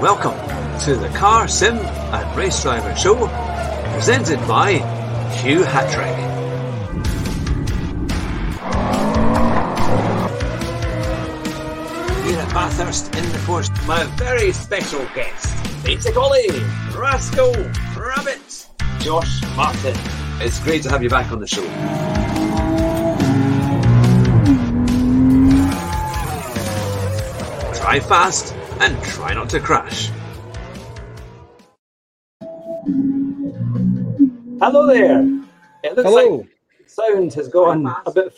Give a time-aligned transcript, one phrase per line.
[0.00, 3.28] Welcome to the Car Sim and Race Driver Show,
[3.92, 4.78] presented by
[5.42, 6.16] Hugh Hatrick.
[12.24, 16.48] Here at Bathurst in the Forest, my very special guest, Basic Ollie,
[16.96, 17.52] Rascal,
[17.94, 18.68] Rabbit,
[19.00, 19.94] Josh Martin.
[20.40, 21.66] It's great to have you back on the show.
[27.74, 30.10] Drive fast and try not to crash.
[34.58, 35.20] Hello there.
[35.82, 36.36] It looks Hello.
[36.38, 36.48] like
[36.86, 38.34] sound has gone a bit.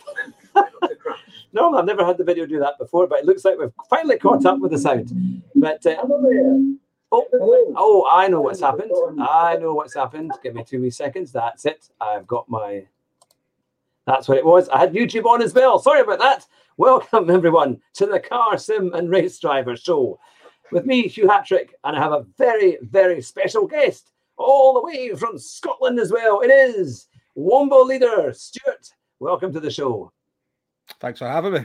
[1.52, 4.18] no, I've never had the video do that before, but it looks like we've finally
[4.18, 5.42] caught up with the sound.
[5.54, 7.26] But uh, oh,
[7.76, 8.90] oh, I know what's happened.
[9.20, 10.32] I know what's happened.
[10.42, 11.30] Give me two wee seconds.
[11.30, 11.88] That's it.
[12.00, 12.86] I've got my.
[14.06, 14.68] That's what it was.
[14.68, 15.78] I had YouTube on as well.
[15.78, 16.46] Sorry about that.
[16.78, 20.18] Welcome everyone to the Car Sim and Race Driver Show
[20.72, 25.14] with me, Hugh Hatrick, and I have a very, very special guest all the way
[25.14, 26.40] from Scotland as well.
[26.40, 27.06] It is
[27.36, 28.88] Womble leader Stuart.
[29.20, 30.10] Welcome to the show.
[31.00, 31.64] Thanks for having me.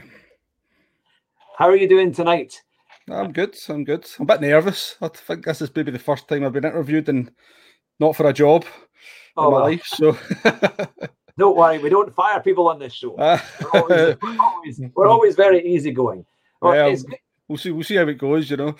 [1.56, 2.62] How are you doing tonight?
[3.10, 3.56] I'm good.
[3.68, 4.06] I'm good.
[4.18, 4.96] I'm a bit nervous.
[5.00, 7.30] I think this is maybe the first time I've been interviewed and
[7.98, 8.64] not for a job
[9.36, 9.86] Oh, in my well, life.
[9.86, 10.18] So
[11.38, 13.12] don't worry, we don't fire people on this show.
[13.16, 13.40] We're
[13.72, 16.26] always, we're always, we're always very easygoing.
[16.60, 17.04] Well, it's,
[17.48, 17.70] we'll see.
[17.70, 18.50] We'll see how it goes.
[18.50, 18.76] You know.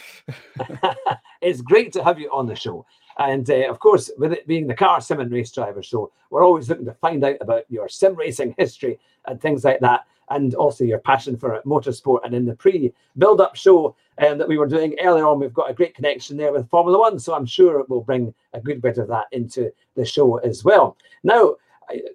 [1.41, 2.87] it's great to have you on the show.
[3.19, 6.45] And uh, of course, with it being the Car Sim and Race Driver Show, we're
[6.45, 10.55] always looking to find out about your sim racing history and things like that, and
[10.55, 12.21] also your passion for motorsport.
[12.25, 15.53] And in the pre build up show um, that we were doing earlier on, we've
[15.53, 17.19] got a great connection there with Formula One.
[17.19, 20.63] So I'm sure it will bring a good bit of that into the show as
[20.63, 20.97] well.
[21.25, 21.57] Now,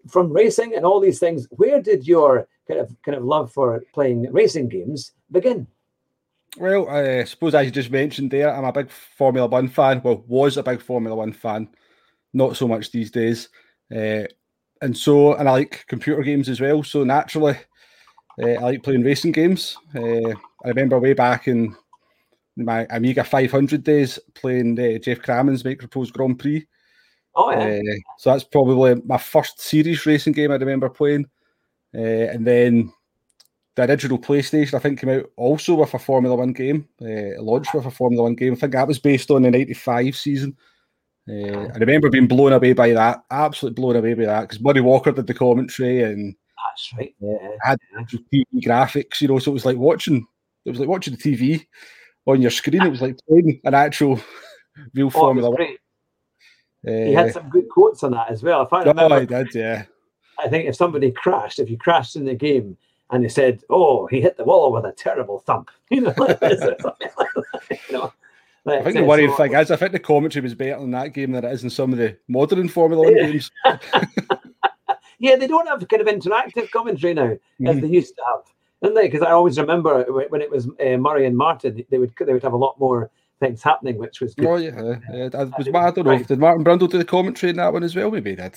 [0.07, 3.83] from racing and all these things, where did your kind of kind of love for
[3.93, 5.67] playing racing games begin?
[6.57, 10.01] Well, I suppose as you just mentioned there, I'm a big Formula One fan.
[10.03, 11.67] Well, was a big Formula One fan.
[12.33, 13.49] Not so much these days.
[13.93, 14.23] Uh,
[14.81, 16.83] and so, and I like computer games as well.
[16.83, 17.57] So naturally,
[18.41, 19.77] uh, I like playing racing games.
[19.95, 20.31] Uh,
[20.63, 21.75] I remember way back in
[22.55, 26.67] my Amiga 500 days playing uh, Geoff Crammond's MicroProse Grand Prix.
[27.35, 27.79] Oh yeah,
[28.19, 31.25] so that's probably my first series racing game I remember playing.
[31.95, 32.91] Uh, and then
[33.75, 36.87] the original PlayStation, I think, came out also with a Formula One game.
[37.01, 38.53] Uh, launched with a Formula One game.
[38.53, 40.55] I think that was based on the 95 season.
[41.27, 44.81] Uh, I remember being blown away by that, absolutely blown away by that, because Murray
[44.81, 46.35] Walker did the commentary and
[46.73, 47.15] that's right.
[47.19, 47.49] Yeah.
[47.61, 50.27] had TV graphics, you know, so it was like watching,
[50.65, 51.65] it was like watching the TV
[52.25, 52.83] on your screen.
[52.83, 54.19] It was like playing an actual
[54.93, 55.61] real Oh, Formula One.
[56.85, 58.63] Uh, He had some good quotes on that as well.
[58.63, 59.85] If I oh, remember, I did, yeah.
[60.39, 62.77] I think if somebody crashed, if you crashed in the game
[63.13, 66.39] and he said, "Oh, he hit the wall with a terrible thump," you know, like
[66.39, 67.27] this or something like
[67.69, 68.13] that, you know.
[68.65, 71.33] I think the worrying thing is, I think the commentary was better in that game
[71.33, 73.29] than it is in some of the modern Formula One Yeah.
[73.29, 73.51] games.
[75.19, 77.37] yeah, they don't have kind of interactive commentary now
[77.67, 77.81] as Mhm.
[77.81, 78.43] they used to have,
[78.81, 79.07] don't they?
[79.07, 82.43] Because I always remember when it was uh, Murray and Martin, they would they would
[82.43, 84.47] have a lot more things happening, which was good.
[84.47, 85.29] Oh yeah, yeah.
[85.33, 86.17] I, was, I don't know.
[86.23, 88.11] Did Martin Brundle do the commentary in that one as well?
[88.11, 88.55] Maybe he did.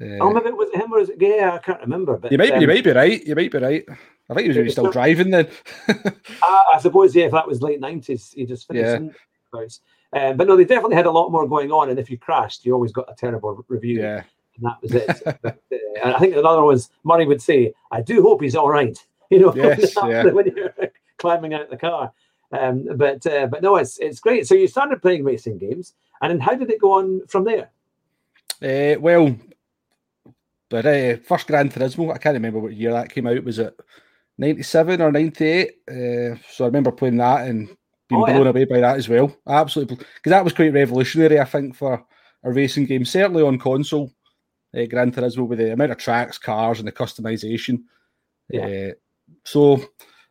[0.00, 1.16] Uh, Oh, maybe it was him or was it?
[1.20, 2.16] Yeah, I can't remember.
[2.16, 3.24] But you might, um, you might be right.
[3.26, 3.84] You might be right.
[4.30, 5.48] I think he was still not- driving then.
[5.88, 5.94] Uh,
[6.74, 9.02] I suppose, yeah, if that was late nineties, he just finished.
[9.52, 9.60] Yeah.
[10.12, 12.64] Um, but no, they definitely had a lot more going on, and if you crashed,
[12.64, 14.22] you always got a terrible review, yeah,
[14.56, 15.22] and that was it.
[15.42, 18.54] but, uh, and I think another one was Murray would say, "I do hope he's
[18.56, 18.96] all right,"
[19.30, 20.24] you know, Yes, yeah.
[20.26, 20.74] when you're
[21.18, 22.12] climbing out the car.
[22.52, 24.46] Um, but uh, but no, it's it's great.
[24.46, 27.70] So you started playing racing games, and then how did it go on from there?
[28.62, 29.34] Uh, well,
[30.70, 33.44] but uh, first Gran Turismo, I can't remember what year that came out.
[33.44, 33.74] Was it
[34.38, 35.70] '97 or '98?
[35.88, 37.68] Uh, so I remember playing that and
[38.08, 38.34] being Oh, yeah.
[38.34, 39.34] blown away by that as well.
[39.46, 42.04] Absolutely, because that was quite revolutionary, I think, for
[42.44, 43.04] a racing game.
[43.04, 44.12] Certainly on console,
[44.76, 47.82] uh, Gran Turismo with the amount of tracks, cars, and the customization.
[48.50, 48.90] Yeah.
[48.90, 48.92] Uh,
[49.44, 49.82] so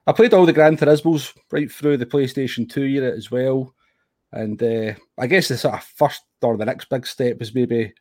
[0.08, 3.74] I played all the Gran Turismos right through the PlayStation 2 era as well.
[4.32, 7.94] And uh, I guess the sort of first or the next big step was maybe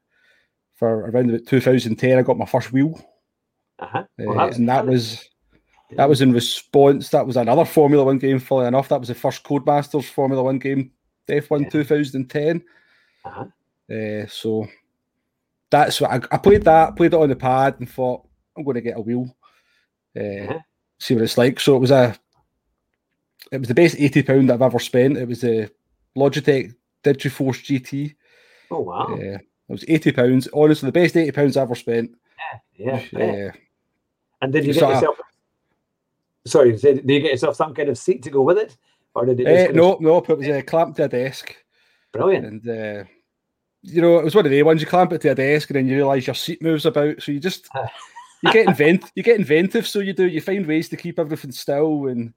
[0.77, 2.19] for around about 2010.
[2.19, 2.99] I got my first wheel,
[3.79, 3.99] Uh-huh.
[3.99, 5.29] uh, Well, that's- and that was
[5.97, 7.11] that was in response.
[7.11, 8.39] That was another Formula One game.
[8.39, 10.91] Funnily enough, that was the first Codemasters Formula One game,
[11.29, 11.69] F1 Yeah.
[11.71, 12.63] 2010.
[13.25, 13.45] Uh-huh.
[13.89, 14.67] Uh, so
[15.71, 16.63] that's what I, I played.
[16.65, 18.27] That played it on the pad and thought
[18.57, 19.35] I'm going to get a wheel,
[20.17, 20.59] uh, Uh-huh.
[20.99, 21.61] see what it's like.
[21.61, 22.17] So it was a
[23.53, 25.17] it was the best eighty pound I've ever spent.
[25.17, 25.69] It was a
[26.17, 26.75] Logitech
[27.05, 28.17] Driving Force GT.
[28.73, 29.17] Oh wow!
[29.69, 30.49] It was eighty pounds.
[30.53, 32.11] Honestly, the best eighty pounds I ever spent.
[32.77, 33.03] yeah.
[33.13, 33.49] yeah.
[33.49, 33.53] Uh,
[34.43, 35.19] And did you get sort of- yourself?
[36.47, 38.77] Sorry, did you get yourself some kind of seat to go with it,
[39.15, 39.71] or did it?
[39.71, 41.57] Uh, no, no, it was uh, clamped to a desk.
[42.13, 42.47] Brilliant.
[42.47, 43.05] And uh,
[43.83, 45.77] you know, it was one of the ones you clamp it to a desk and
[45.77, 47.69] then you realise your seat moves about, so you just
[48.43, 49.89] you get invent you get inventive.
[49.89, 52.33] So you do you find ways to keep everything still and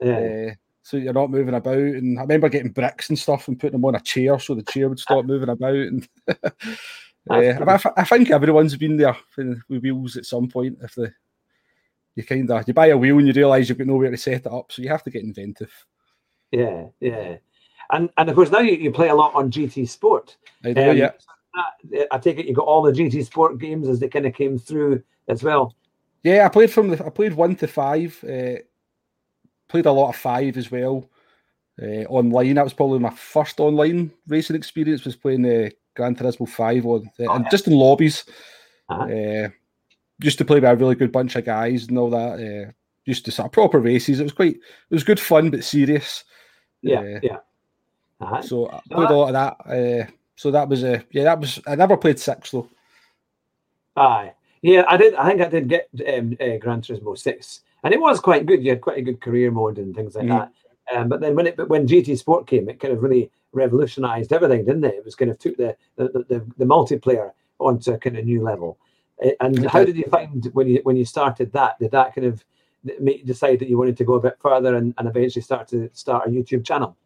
[0.00, 0.54] yeah.
[0.88, 1.76] So you're not moving about.
[1.76, 4.62] And I remember getting bricks and stuff and putting them on a chair so the
[4.62, 5.74] chair would stop moving about.
[5.74, 6.34] And uh,
[7.30, 10.78] I, I, think everyone's been there with wheels at some point.
[10.80, 11.12] If the
[12.14, 14.46] you kind of you buy a wheel and you realise you've got nowhere to set
[14.46, 15.70] it up, so you have to get inventive.
[16.52, 17.36] Yeah, yeah,
[17.92, 20.38] and and of course now you, you play a lot on GT Sport.
[20.64, 21.10] I do, um, yeah.
[22.10, 24.58] I take it you got all the GT Sport games as they kind of came
[24.58, 25.74] through as well.
[26.22, 28.18] Yeah, I played from the I played one to five.
[28.24, 28.60] Uh,
[29.68, 31.08] played a lot of five as well
[31.80, 32.54] uh, online.
[32.54, 35.04] That was probably my first online racing experience.
[35.04, 37.50] Was playing the uh, Gran Turismo Five on, uh, oh, and yeah.
[37.50, 38.24] just in lobbies.
[38.88, 39.04] Uh-huh.
[39.04, 39.48] Uh,
[40.20, 42.40] used to play with a really good bunch of guys and all that.
[42.40, 42.72] Uh,
[43.04, 44.20] used to sort proper races.
[44.20, 44.56] It was quite.
[44.56, 46.24] It was good fun, but serious.
[46.82, 47.38] Yeah, uh, yeah.
[48.20, 48.42] Uh-huh.
[48.42, 50.12] So I played a lot of that.
[50.36, 51.24] so that was a yeah.
[51.24, 52.68] That was I never played six though.
[53.96, 54.32] Aye.
[54.62, 55.14] Yeah, I did.
[55.14, 58.62] I think I did get um, Gran Turismo six and it was quite good.
[58.62, 60.38] You had quite a good career mode and things like mm.
[60.38, 60.52] that.
[60.94, 64.32] Um, but then when it but when GT Sport came, it kind of really revolutionised
[64.32, 64.94] everything, didn't it?
[64.94, 68.42] It was kind of took the the, the, the multiplayer onto a kind of new
[68.42, 68.78] level.
[69.40, 71.78] And how did you find when you when you started that?
[71.78, 72.44] Did that kind of
[73.00, 75.68] make you decide that you wanted to go a bit further and, and eventually start
[75.68, 76.96] to start a YouTube channel?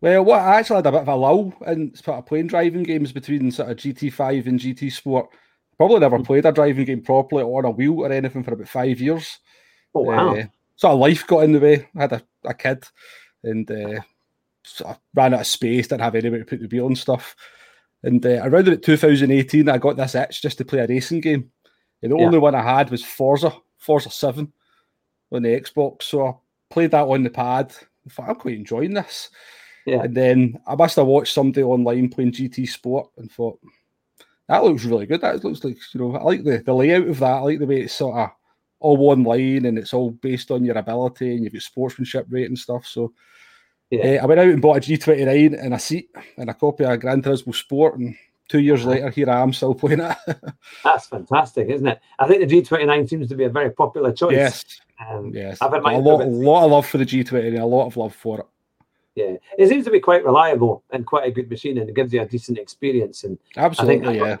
[0.00, 2.84] Well, what I actually had a bit of a lull in sort of playing driving
[2.84, 5.28] games between sort of GT5 and GT Sport.
[5.76, 6.26] Probably never mm.
[6.26, 9.38] played a driving game properly on a wheel or anything for about five years.
[9.94, 10.36] Oh wow!
[10.36, 10.44] Uh,
[10.76, 11.88] sort of life got in the way.
[11.96, 12.84] I had a, a kid,
[13.42, 14.00] and uh,
[14.62, 15.88] sort of ran out of space.
[15.88, 17.36] Didn't have anywhere to put the wheel and stuff.
[18.02, 21.50] And uh, around about 2018, I got this itch just to play a racing game.
[22.02, 22.24] And the yeah.
[22.24, 24.50] only one I had was Forza, Forza 7
[25.32, 26.04] on the Xbox.
[26.04, 26.32] So I
[26.70, 27.74] played that on the pad.
[28.06, 29.28] I thought, I'm quite enjoying this.
[29.86, 30.02] Yeah.
[30.02, 33.60] And then I must have watched somebody online playing GT Sport and thought,
[34.48, 35.20] that looks really good.
[35.20, 37.26] That looks like, you know, I like the, the layout of that.
[37.26, 38.30] I like the way it's sort of
[38.80, 42.48] all one line and it's all based on your ability and you've got sportsmanship rate
[42.48, 42.86] and stuff.
[42.86, 43.12] So
[43.90, 44.18] yeah.
[44.20, 47.00] Uh, I went out and bought a G29 and a seat and a copy of
[47.00, 48.16] Gran Turismo Sport and
[48.48, 50.16] two years later here I am still playing it.
[50.84, 52.00] That's fantastic, isn't it?
[52.18, 54.32] I think the G29 seems to be a very popular choice.
[54.32, 54.64] Yes.
[55.08, 55.58] Um, yes.
[55.60, 58.40] I've a lot, a lot of love for the G29, a lot of love for
[58.40, 58.46] it.
[59.16, 62.12] Yeah, it seems to be quite reliable and quite a good machine, and it gives
[62.12, 63.24] you a decent experience.
[63.24, 64.36] And absolutely, yeah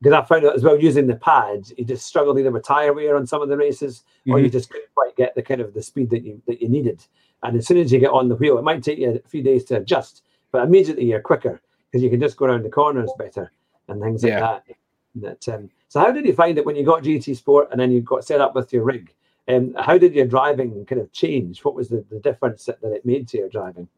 [0.00, 2.92] because I found out as well using the pads, you just struggled either with tire
[2.92, 4.32] wear on some of the races, mm-hmm.
[4.32, 4.52] or you mm-hmm.
[4.52, 7.04] just couldn't quite get the kind of the speed that you that you needed.
[7.42, 9.42] And as soon as you get on the wheel, it might take you a few
[9.42, 10.22] days to adjust,
[10.52, 11.60] but immediately you're quicker
[11.90, 13.52] because you can just go around the corners better
[13.88, 14.40] and things yeah.
[14.40, 14.76] like that.
[15.14, 17.90] That um, so, how did you find it when you got GT Sport and then
[17.90, 19.12] you got set up with your rig?
[19.48, 21.64] And um, how did your driving kind of change?
[21.64, 23.88] What was the, the difference that, that it made to your driving?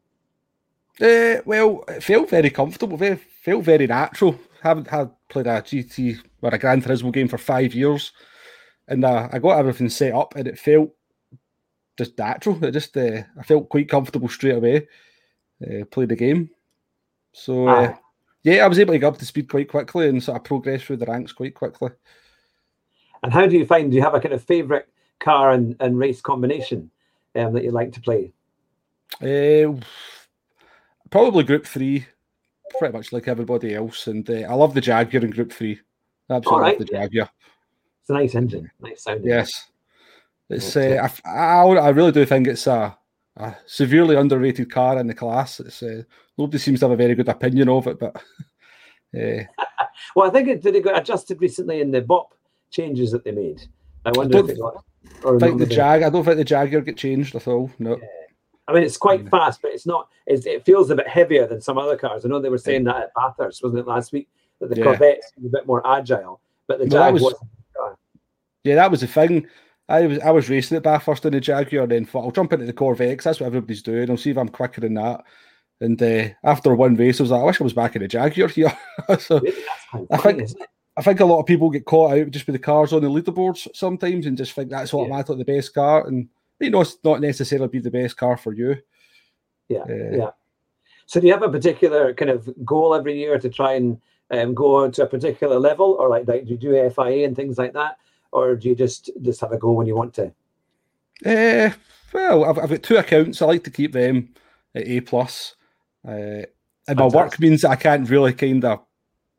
[1.01, 6.19] Uh, well, it felt very comfortable, very felt very natural haven't had played a GT
[6.41, 8.11] or a Gran Turismo game for five years,
[8.87, 10.91] and uh, I got everything set up, and it felt
[11.97, 12.63] just natural.
[12.63, 14.87] It just uh, I felt quite comfortable straight away.
[15.61, 16.49] Uh, play the game,
[17.33, 17.99] so uh, ah.
[18.43, 20.83] yeah, I was able to get up to speed quite quickly and sort of progress
[20.83, 21.89] through the ranks quite quickly.
[23.23, 23.91] And how do you find?
[23.91, 24.87] Do you have a kind of favorite
[25.19, 26.89] car and, and race combination
[27.35, 28.31] um, that you like to play?
[29.21, 29.73] Uh,
[31.09, 32.05] probably Group Three
[32.77, 34.07] pretty much like everybody else.
[34.07, 35.79] And uh, I love the Jaguar in Group Three.
[36.29, 36.79] Absolutely right.
[36.79, 37.29] love the Jaguar.
[38.01, 39.25] It's a nice engine, nice sound.
[39.25, 39.67] Yes,
[40.49, 40.75] it's.
[40.75, 42.97] Uh, I, I, I really do think it's a,
[43.37, 45.59] a severely underrated car in the class.
[45.59, 46.03] It's uh,
[46.37, 48.21] nobody seems to have a very good opinion of it, but.
[49.11, 49.41] Uh,
[50.15, 52.35] well, I think it did it got adjusted recently in the BOP
[52.69, 53.59] changes that they made.
[54.05, 54.85] I wonder I if it got.
[55.25, 56.03] I think the Jag.
[56.03, 57.71] I don't think the Jaguar get changed at all.
[57.79, 57.97] No.
[57.97, 58.05] Yeah.
[58.69, 60.07] I mean, it's quite fast, but it's not.
[60.27, 62.23] It's, it feels a bit heavier than some other cars.
[62.23, 64.29] I know they were saying that at Bathurst, wasn't it last week?
[64.59, 64.83] That the yeah.
[64.83, 67.33] Corvette a bit more agile, but the well, Jag was,
[68.63, 69.47] Yeah, that was the thing.
[69.87, 72.53] I was I was racing at Bathurst in the Jaguar, and then thought I'll jump
[72.53, 74.09] into the Corvette that's what everybody's doing.
[74.09, 75.23] I'll see if I'm quicker than that.
[75.81, 78.07] And uh, after one race, I was like, I wish I was back in the
[78.07, 78.77] Jaguar here.
[79.19, 79.41] so
[80.11, 80.49] I think
[80.97, 83.09] I think a lot of people get caught out just with the cars on the
[83.09, 85.43] leaderboards sometimes and just think that's automatically yeah.
[85.45, 86.05] the best car.
[86.05, 86.27] And
[86.59, 88.77] you know, it's not necessarily be the best car for you.
[89.67, 90.29] Yeah, uh, yeah.
[91.05, 93.99] So, do you have a particular kind of goal every year to try and
[94.31, 97.57] um, go to a particular level, or like, like do you do FIA and things
[97.57, 97.97] like that,
[98.31, 100.31] or do you just just have a go when you want to?
[101.25, 101.71] Uh,
[102.13, 103.41] well, I've, I've got two accounts.
[103.41, 104.33] I like to keep them
[104.75, 105.55] at A plus,
[106.07, 106.47] uh, and
[106.85, 106.97] Fantastic.
[106.97, 108.79] my work means I can't really kind of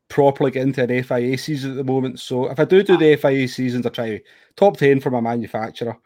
[0.09, 2.19] properly get into an FIA season at the moment.
[2.19, 4.21] So if I do do the FIA seasons, I try
[4.55, 5.97] top ten for my manufacturer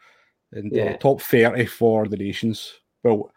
[0.55, 0.91] and uh, yeah.
[0.91, 2.73] uh, top 30 for the nations.
[3.03, 3.31] Well,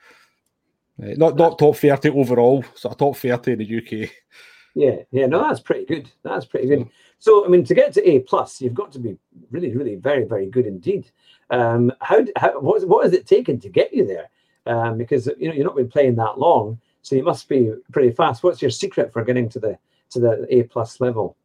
[1.00, 4.10] Uh, not not top thirty overall, so top thirty in the UK.
[4.74, 6.10] Yeah, yeah, no, that's pretty good.
[6.22, 6.88] That's pretty good.
[7.18, 9.16] So, I mean, to get to A plus, you've got to be
[9.50, 11.10] really, really, very, very good indeed.
[11.50, 14.28] Um, how, how what, what has it taken to get you there?
[14.66, 18.10] Um, because you know you've not been playing that long, so you must be pretty
[18.10, 18.42] fast.
[18.42, 19.78] What's your secret for getting to the
[20.10, 21.36] to the A plus level?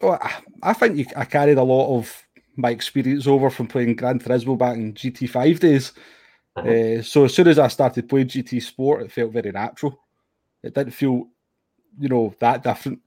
[0.00, 0.18] Well,
[0.62, 2.22] I think you, I carried a lot of
[2.56, 5.92] my experience over from playing Gran Turismo back in GT5 days.
[6.56, 6.68] Uh-huh.
[6.68, 9.98] Uh, so as soon as I started playing GT Sport, it felt very natural.
[10.62, 11.28] It didn't feel,
[11.98, 13.00] you know, that different.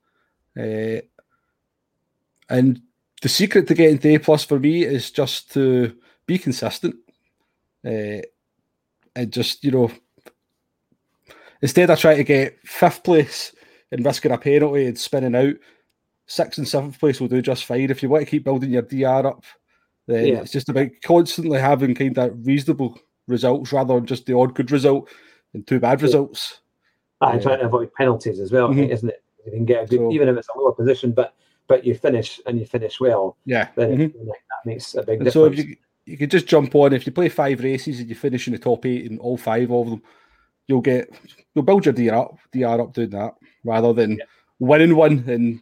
[0.57, 1.01] Uh,
[2.49, 2.81] and
[3.21, 6.95] the secret to getting to A plus for me is just to be consistent.
[7.85, 8.21] Uh,
[9.15, 9.91] and just, you know,
[11.61, 13.53] instead of trying to get fifth place
[13.91, 15.55] and risking a penalty and spinning out,
[16.27, 17.89] sixth and seventh place will do just fine.
[17.89, 19.43] If you want to keep building your DR up,
[20.07, 20.41] then yeah.
[20.41, 24.71] it's just about constantly having kind of reasonable results rather than just the odd good
[24.71, 25.09] result
[25.53, 26.59] and two bad results.
[27.21, 28.91] I try to avoid penalties as well, mm-hmm.
[28.91, 29.23] isn't it?
[29.45, 31.33] You can get a good, so, even if it's a lower position, but
[31.67, 33.37] but you finish and you finish well.
[33.45, 34.27] Yeah, then mm-hmm.
[34.27, 35.33] that makes a big difference.
[35.33, 38.15] So if you you can just jump on if you play five races and you
[38.15, 40.03] finish in the top eight in all five of them,
[40.67, 41.09] you'll get
[41.53, 44.25] you'll build your DR up, DR up doing that rather than yeah.
[44.59, 45.61] winning one and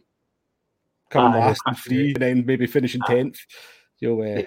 [1.10, 3.38] coming last and three and then maybe finishing tenth.
[4.00, 4.42] You'll uh,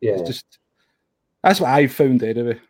[0.00, 0.58] yeah, just
[1.42, 2.60] that's what I've found anyway.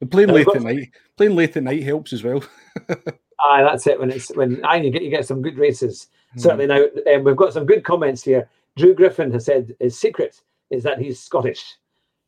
[0.00, 2.42] And playing late at night, playing late at night helps as well.
[3.44, 3.98] Aye, that's it.
[3.98, 6.08] When it's when I you get you get some good races.
[6.36, 6.40] Mm.
[6.40, 6.84] Certainly now
[7.14, 8.48] um, we've got some good comments here.
[8.76, 11.76] Drew Griffin has said his secret is that he's Scottish.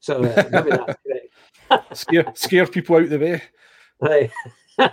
[0.01, 1.97] So uh, maybe that's correct.
[1.97, 3.41] scare scare people out of the
[4.01, 4.31] way.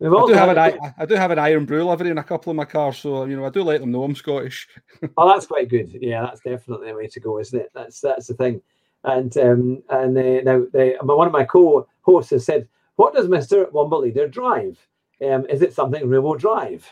[0.00, 0.22] Right.
[0.22, 2.64] I do have an I do have an Irn-Bru livery in a couple of my
[2.64, 4.66] cars, so you know I do let them know I'm Scottish.
[5.16, 5.90] oh, that's quite good.
[6.00, 7.70] Yeah, that's definitely a way to go, isn't it?
[7.74, 8.62] That's that's the thing.
[9.04, 12.66] And um, and uh, now they, one of my co-hosts has said,
[12.96, 14.78] "What does Mister Womble Leader drive?
[15.22, 16.88] Um, is it something rear-wheel drive?"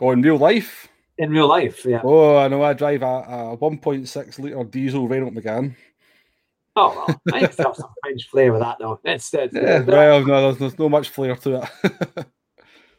[0.00, 0.88] Oh, in real life?
[1.18, 2.00] In real life, yeah.
[2.02, 2.62] Oh, I know.
[2.62, 5.76] I drive a, a 1.6 liter diesel Renault Megane.
[6.74, 8.98] Oh, well, I think some French flair with that, though.
[9.04, 12.26] It's, it's yeah, well, no, there's, there's no much flair to it.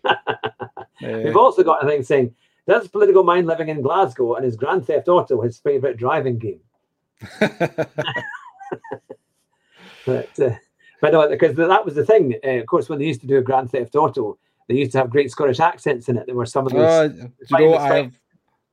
[1.02, 2.36] We've also got a thing saying,
[2.68, 6.62] does political mind living in Glasgow and his Grand Theft Auto his favourite driving game?
[7.40, 7.58] but
[10.40, 10.56] uh,
[11.02, 12.36] but no, because that was the thing.
[12.44, 14.38] Uh, of course, when they used to do a Grand Theft Auto,
[14.68, 16.26] they used to have great Scottish accents in it.
[16.26, 16.82] There were some of those.
[16.82, 18.20] Uh, you know, I have,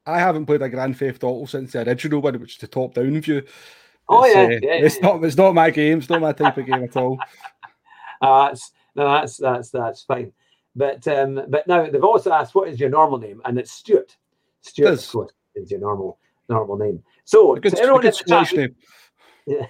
[0.07, 3.21] I haven't played a Grand Theft Auto since the original one, which is the top-down
[3.21, 3.43] view.
[4.11, 5.99] Oh yeah, uh, yeah, yeah, it's not it's not my game.
[5.99, 7.19] It's not my type of game at all.
[8.21, 10.33] Uh, that's no, that's that's that's fine.
[10.75, 14.17] But um, but now they've also asked what is your normal name, and it's Stuart.
[14.63, 17.03] Stuart, of course, is your normal normal name.
[17.25, 18.75] So good, everyone in the chat, name.
[19.47, 19.67] Yeah.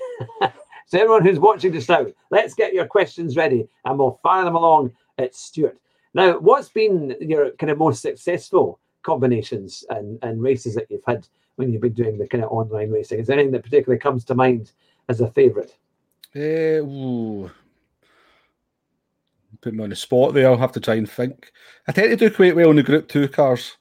[0.87, 4.57] so everyone who's watching this now, let's get your questions ready, and we'll fire them
[4.57, 5.79] along at Stuart.
[6.15, 11.27] Now, what's been your kind of most successful combinations and, and races that you've had
[11.61, 13.21] when you've been doing the kind of online racing?
[13.21, 14.73] Is there anything that particularly comes to mind
[15.09, 15.77] as a favourite?
[16.35, 17.51] Uh, ooh.
[19.61, 20.49] Put me on the spot there.
[20.49, 21.53] I'll have to try and think.
[21.87, 23.77] I tend to do quite well in the Group 2 cars.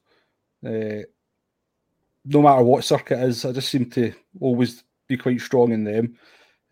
[0.63, 1.07] Uh,
[2.25, 6.17] no matter what circuit is, I just seem to always be quite strong in them.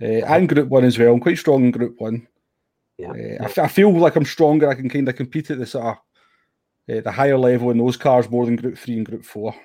[0.02, 1.14] Uh, and Group 1 as well.
[1.14, 2.28] I'm quite strong in Group 1.
[2.98, 3.38] Yeah.
[3.40, 4.70] Uh, I, feel like I'm stronger.
[4.70, 7.96] I can kind of compete at the sort of uh, the higher level in those
[7.96, 9.56] cars more than Group Three and Group Four.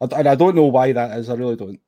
[0.00, 1.30] And I don't know why that is.
[1.30, 1.80] I really don't.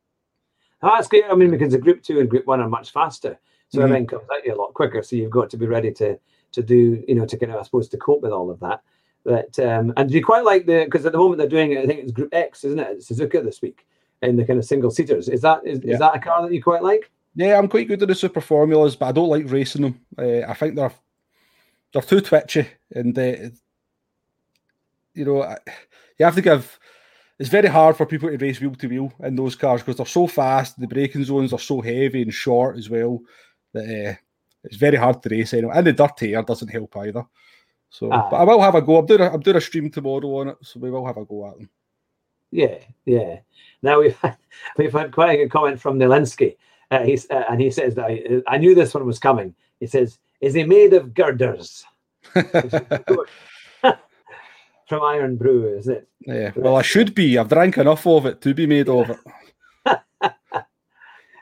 [0.82, 1.24] Oh, that's great.
[1.28, 3.38] I mean, because the Group Two and Group One are much faster,
[3.68, 3.84] so mm-hmm.
[3.84, 5.02] everything comes at you a lot quicker.
[5.02, 6.18] So you've got to be ready to
[6.52, 8.82] to do, you know, to kind of, I suppose, to cope with all of that.
[9.24, 11.78] But um, and do you quite like the because at the moment they're doing it.
[11.78, 12.88] I think it's Group X, isn't it?
[12.92, 13.86] It's Suzuka this week
[14.22, 15.28] in the kind of single seaters.
[15.28, 15.94] Is that is, yeah.
[15.94, 17.10] is that a car that you quite like?
[17.34, 20.00] Yeah, I'm quite good at the super formulas, but I don't like racing them.
[20.16, 20.92] Uh, I think they're
[21.92, 23.50] they're too twitchy, and uh,
[25.14, 25.56] you know
[26.18, 26.78] you have to give.
[27.38, 30.06] It's very hard for people to race wheel to wheel in those cars because they're
[30.06, 30.78] so fast.
[30.78, 33.20] The braking zones are so heavy and short as well
[33.72, 34.14] that uh,
[34.64, 35.72] it's very hard to race anyway.
[35.76, 37.24] And the dirty air doesn't help either.
[37.90, 38.98] So, but I will have a go.
[38.98, 41.24] I'm doing a, I'm doing a stream tomorrow on it, so we will have a
[41.24, 41.70] go at them.
[42.50, 43.38] Yeah, yeah.
[43.82, 44.36] Now we've had,
[44.76, 46.56] we've had quite a good comment from Nelinsky.
[46.90, 49.54] Uh, he's uh, and he says that I, I, knew this one was coming.
[49.78, 51.84] He says, "Is he made of girders?"
[54.88, 56.08] From Irn-Bru, is it?
[56.20, 56.52] Yeah.
[56.56, 57.36] Well, I should be.
[57.36, 59.18] I've drank enough of it to be made of it.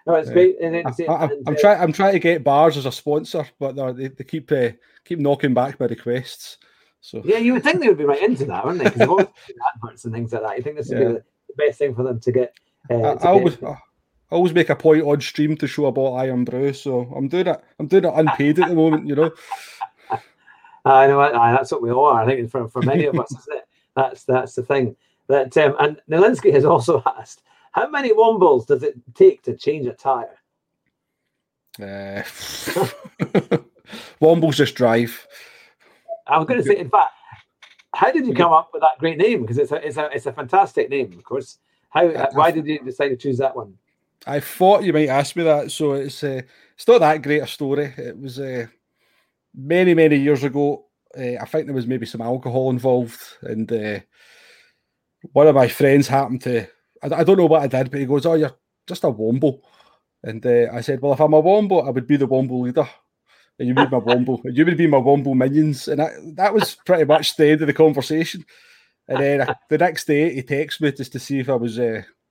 [0.04, 0.56] no, it's great.
[0.60, 1.80] I, am uh, trying.
[1.80, 4.70] I'm trying to get bars as a sponsor, but they, they keep uh,
[5.04, 6.58] keep knocking back my requests.
[7.00, 8.90] So yeah, you would think they would be right into that, wouldn't they?
[8.90, 9.26] Because
[9.76, 10.56] adverts and things like that.
[10.56, 11.08] You think this would yeah.
[11.08, 11.22] be the
[11.56, 12.52] best thing for them to get.
[12.90, 13.76] Uh, I, I always, I
[14.30, 17.62] always make a point on stream to show about Irn-Bru, so I'm doing it.
[17.78, 19.30] I'm doing it unpaid at the moment, you know.
[20.86, 22.22] I know I, that's what we all are.
[22.22, 23.68] I think for, for many of us, isn't it?
[23.94, 24.96] That's that's the thing.
[25.28, 29.86] That um, and Nelinsky has also asked, how many wombles does it take to change
[29.86, 30.38] a tire?
[31.78, 32.22] Uh,
[34.20, 35.26] wombles just drive.
[36.26, 37.12] I was going to say, in fact,
[37.94, 39.42] how did you come up with that great name?
[39.42, 41.58] Because it's a it's a it's a fantastic name, of course.
[41.90, 43.74] How why did you decide to choose that one?
[44.26, 45.70] I thought you might ask me that.
[45.70, 46.42] So it's uh,
[46.74, 47.92] it's not that great a story.
[47.96, 48.66] It was uh,
[49.56, 50.84] many many years ago.
[51.16, 54.00] Uh, I think there was maybe some alcohol involved, and uh,
[55.32, 56.66] one of my friends happened to.
[57.02, 59.60] I, I, don't know what I did, but he goes, "Oh, you're just a womble,"
[60.22, 62.88] and uh, I said, "Well, if I'm a womble, I would be the womble leader."
[63.58, 66.52] And you would be my womble, you would be my womble minions, and that, that
[66.52, 68.44] was pretty much the end of the conversation.
[69.08, 71.78] And then the next day, he texted me just to see if I was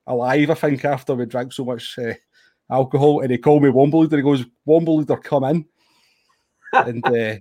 [0.05, 1.97] alive, I think, after we drank so much
[2.69, 3.21] alcohol.
[3.21, 4.17] And he called me Womble Leader.
[4.17, 5.65] He goes, Womble Leader, come in.
[6.73, 7.35] And uh,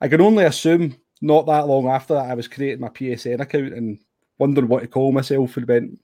[0.00, 3.74] I can only assume not that long after that, I was creating my PSN account
[3.74, 3.98] and
[4.38, 6.00] wondering what to call myself and went,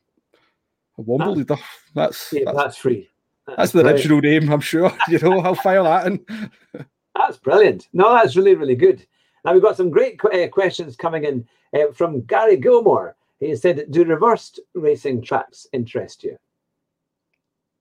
[0.99, 1.57] a Womble Leader.
[1.95, 3.09] That's, yeah, that's, that's free.
[3.47, 3.99] That's, that's the brilliant.
[4.01, 4.93] original name, I'm sure.
[5.09, 6.25] You know, I'll file that in.
[7.15, 7.89] that's brilliant.
[7.93, 9.07] No, that's really, really good.
[9.45, 13.17] Now we've got some great uh, questions coming in uh, from Gary Gilmore.
[13.39, 16.37] He said, "Do reversed racing tracks interest you?"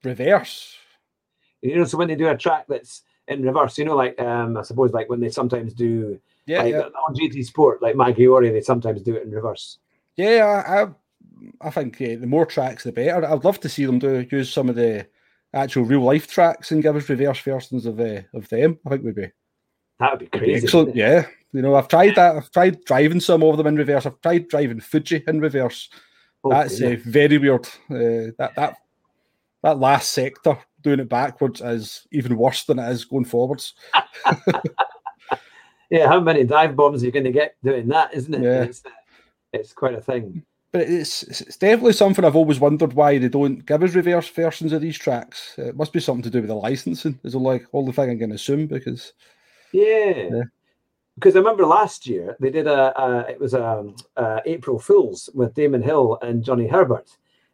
[0.03, 0.75] Reverse.
[1.61, 4.58] You know, so when they do a track that's in reverse, you know, like um,
[4.58, 6.82] I suppose like when they sometimes do, yeah, like, yeah.
[7.08, 9.79] on GT Sport, like Maggiore, they sometimes do it in reverse.
[10.15, 13.25] Yeah, I, I think uh, the more tracks, the better.
[13.25, 15.08] I'd love to see them do use some of the
[15.53, 18.79] actual real life tracks and give us reverse versions of uh, of them.
[18.86, 19.32] I think would be
[20.00, 20.63] that would be crazy.
[20.63, 21.25] Excellent, yeah.
[21.51, 22.36] You know, I've tried that.
[22.36, 24.05] I've tried driving some of them in reverse.
[24.05, 25.89] I've tried driving Fuji in reverse.
[26.44, 27.65] Oh, That's uh, very weird.
[27.89, 28.77] Uh, that that
[29.63, 33.73] that last sector doing it backwards is even worse than it is going forwards.
[35.89, 38.13] yeah, how many dive bombs are you going to get doing that?
[38.13, 38.43] Isn't it?
[38.43, 38.63] Yeah.
[38.63, 38.89] It's, uh,
[39.51, 40.43] it's quite a thing.
[40.71, 44.74] But it's it's definitely something I've always wondered why they don't give us reverse versions
[44.74, 45.55] of these tracks.
[45.57, 47.19] It must be something to do with the licensing.
[47.24, 49.13] Is all like all the thing I can assume because
[49.71, 50.27] yeah.
[50.31, 50.43] yeah
[51.15, 53.85] because I remember last year they did a, a it was a,
[54.17, 57.09] a, April Fools with Damon Hill and Johnny Herbert,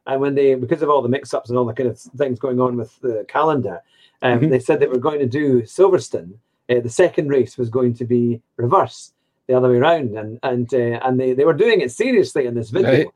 [0.08, 2.60] and when they because of all the mix-ups and all the kind of things going
[2.60, 3.82] on with the calendar,
[4.22, 4.50] um, mm-hmm.
[4.50, 6.34] they said they were going to do Silverstone.
[6.70, 9.14] Uh, the second race was going to be reverse,
[9.48, 12.56] the other way around, and and uh, and they, they were doing it seriously in
[12.56, 13.08] this video, right.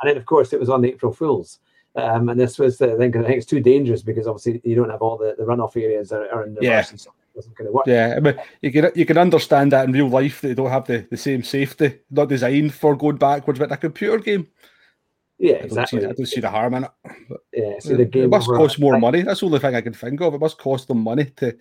[0.00, 1.60] and then of course it was on April Fools.
[1.96, 4.74] Um, and this was, uh, I think, I think it's too dangerous because obviously you
[4.74, 6.84] don't have all the, the runoff areas are, are in reverse yeah.
[6.90, 7.86] and so wasn't going to work.
[7.86, 10.86] Yeah, I mean, you can you can understand that in real life they don't have
[10.86, 14.48] the, the same safety, not designed for going backwards, but a computer game.
[15.38, 15.98] Yeah, exactly.
[15.98, 16.90] I don't see, I don't see the harm in it.
[17.28, 18.24] But, yeah, see the game.
[18.24, 19.22] It must cost more money.
[19.22, 20.34] That's the only thing I can think of.
[20.34, 21.56] It must cost them money to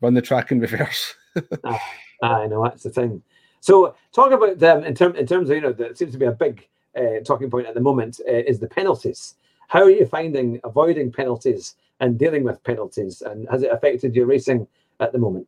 [0.00, 1.14] run the track in reverse.
[1.64, 1.80] ah,
[2.22, 3.22] I know that's the thing.
[3.60, 6.24] So, talk about them in terms in terms of you know, that seems to be
[6.24, 9.34] a big uh, talking point at the moment uh, is the penalties.
[9.68, 14.26] How are you finding avoiding penalties and dealing with penalties, and has it affected your
[14.26, 14.66] racing
[14.98, 15.46] at the moment?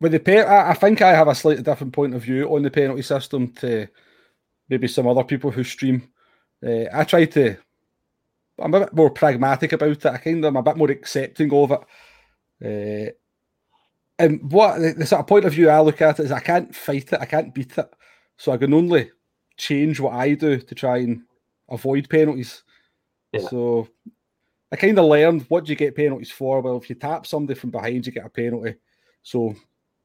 [0.00, 2.70] With the pen, I think I have a slightly different point of view on the
[2.70, 3.86] penalty system to
[4.72, 6.08] maybe some other people who stream.
[6.66, 7.56] Uh, I try to.
[8.58, 10.06] I'm a bit more pragmatic about it.
[10.06, 11.80] I kind of am a bit more accepting of it.
[12.64, 13.12] Uh,
[14.18, 16.74] and what the sort of point of view I look at it is I can't
[16.74, 17.90] fight it, I can't beat it.
[18.36, 19.10] So I can only
[19.56, 21.22] change what I do to try and
[21.68, 22.62] avoid penalties.
[23.32, 23.48] Yeah.
[23.48, 23.88] So
[24.70, 26.60] I kind of learned what do you get penalties for?
[26.60, 28.76] Well, if you tap somebody from behind, you get a penalty.
[29.22, 29.54] So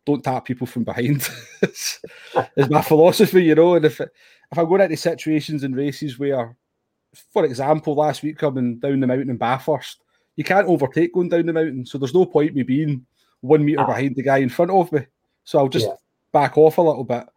[0.05, 1.29] don't tap people from behind.
[1.61, 1.99] it's,
[2.69, 3.75] my philosophy, you know.
[3.75, 4.01] And if
[4.51, 6.55] if I go into situations and races where,
[7.33, 10.01] for example, last week coming down the mountain in Bathurst,
[10.35, 11.85] you can't overtake going down the mountain.
[11.85, 13.05] So there's no point me being
[13.41, 13.87] one meter ah.
[13.87, 15.05] behind the guy in front of me.
[15.43, 15.93] So I'll just yeah.
[16.31, 17.27] back off a little bit.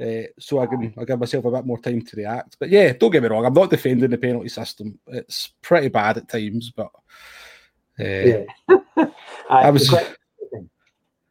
[0.00, 2.56] Uh, so I can I give myself a bit more time to react.
[2.58, 4.98] But yeah, don't get me wrong, I'm not defending the penalty system.
[5.08, 6.90] It's pretty bad at times, but
[7.98, 8.44] uh, yeah.
[9.50, 9.94] I was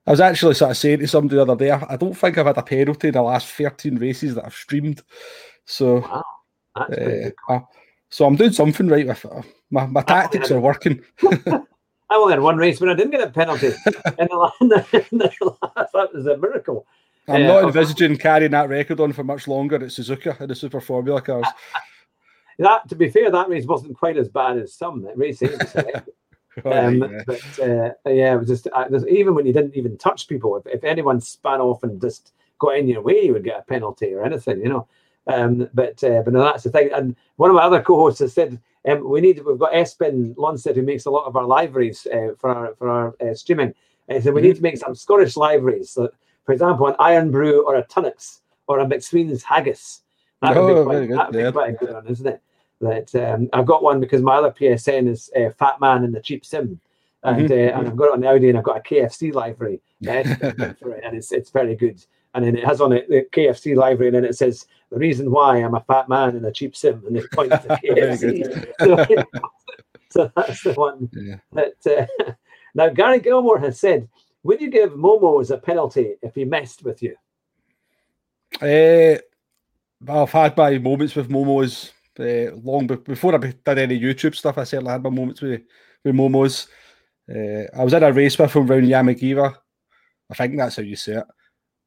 [0.09, 2.35] I was actually sort of saying to somebody the other day, I, I, don't think
[2.35, 5.03] I've had a penalty in the last 13 races that I've streamed.
[5.65, 6.23] So wow.
[6.75, 7.59] uh,
[8.09, 9.45] so I'm doing something right with it.
[9.69, 11.03] My, my tactics are working.
[11.23, 11.61] I
[12.15, 13.67] only had one race when I didn't get a penalty.
[13.67, 13.73] in
[14.17, 16.87] the, in the, in the last, that was a miracle.
[17.27, 20.81] I'm not envisaging carrying that record on for much longer at Suzuka in the Super
[20.81, 21.45] Formula cars.
[22.57, 25.51] that, to be fair, that race wasn't quite as bad as some racing.
[26.65, 27.23] Um, yeah.
[27.25, 30.67] But uh, yeah, it was just uh, even when you didn't even touch people, if,
[30.67, 34.13] if anyone span off and just got in your way, you would get a penalty
[34.13, 34.87] or anything, you know.
[35.27, 36.89] Um, but uh, but no, that's the thing.
[36.93, 40.75] And one of my other co-hosts has said um, we need we've got Espen Lonsted
[40.75, 43.73] who makes a lot of our liveries uh, for our for our uh, streaming.
[44.07, 45.91] And so we need to make some Scottish liveries.
[45.91, 46.09] So,
[46.43, 50.01] for example, an Irn-Bru or a Tunnocks or a Macsween's haggis.
[50.41, 52.25] That would Oh, be quite, very good, that would be quite a good one, isn't
[52.27, 52.41] it?
[52.81, 56.21] That um, I've got one because my other PSN is uh, Fat Man and the
[56.21, 56.79] Cheap Sim,
[57.23, 57.51] and Mhm.
[57.51, 60.23] uh, and I've got it on the Audi, and I've got a KFC livery uh,
[60.79, 62.03] for it, and it's it's very good.
[62.35, 65.29] And then it has on it the KFC livery, and then it says the reason
[65.29, 69.25] why I'm a fat man and a cheap sim, and it points to KFC.
[70.09, 71.35] so, that's the one Yeah.
[71.53, 72.07] that.
[72.25, 72.31] Uh,
[72.75, 74.07] now Gary Gilmore has said,
[74.43, 77.15] "Would you give Momo as a penalty if he messed with you?"
[78.61, 79.17] Uh,
[80.07, 84.57] I've had my moments with Momos uh, long be- before I did any YouTube stuff.
[84.57, 85.61] I certainly had my moments with,
[86.03, 86.67] with Momos.
[87.29, 89.55] Uh, I was in a race with him around Yamagiwa.
[90.29, 91.23] I think that's how you say it.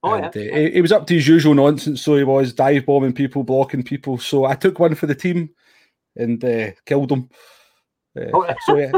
[0.03, 2.53] Oh and, yeah, uh, he, he was up to his usual nonsense, so he was
[2.53, 4.19] dive bombing people, blocking people.
[4.19, 5.51] So I took one for the team
[6.17, 7.29] and uh, killed him.
[8.35, 8.55] Oh.
[8.67, 8.93] so yeah,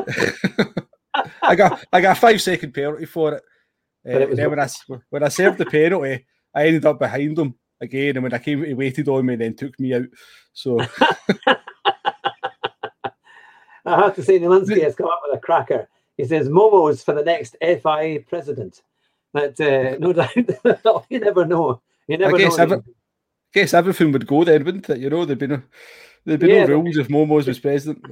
[1.42, 3.42] I got I got a five second penalty for it.
[4.04, 4.68] But it then when I
[5.10, 8.64] when I served the penalty, I ended up behind him again, and when I came,
[8.64, 10.06] he waited on me and then took me out.
[10.52, 10.78] So
[13.86, 15.88] I have to say, Nilinski has come up with a cracker.
[16.16, 18.82] He says Momo's for the next FIA president.
[19.32, 20.34] But uh, no doubt,
[21.08, 21.82] you never know.
[22.06, 22.62] You never guess know.
[22.62, 22.82] every-
[23.52, 24.98] guess everything would go then, wouldn't it?
[24.98, 25.62] You know, there'd be no
[26.24, 28.04] there'd be Yeah, no rules if Momos was president.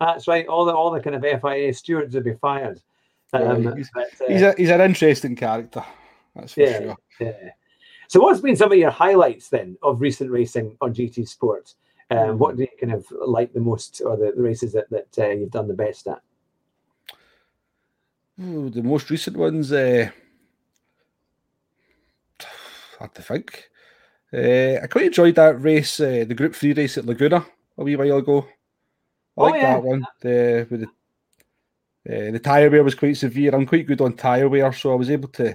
[0.00, 0.46] That's right.
[0.46, 2.80] All the all the kind of FIA stewards would be fired.
[3.32, 5.84] Um, Yeah, he's- but, uh, He's a, he's an interesting character.
[6.34, 6.78] That's for Yeah.
[6.80, 6.96] sure.
[7.20, 7.50] Yeah.
[8.10, 11.74] So, what's been some of your highlights then of recent racing on GT Sport?
[12.10, 15.16] Um, what do you kind of like the most, or the, the races that, that
[15.16, 16.20] uh, you've done the best at?
[18.42, 20.10] Ooh, the most recent ones, uh,
[22.98, 23.70] hard to think.
[24.34, 27.46] Uh, I quite enjoyed that race, uh, the Group Three race at Laguna
[27.78, 28.40] a wee while ago.
[28.40, 29.74] I Oh, like yeah.
[29.74, 30.04] that one.
[30.20, 30.86] The with the
[32.28, 33.54] uh, the tyre wear was quite severe.
[33.54, 35.54] I'm quite good on tyre wear, so I was able to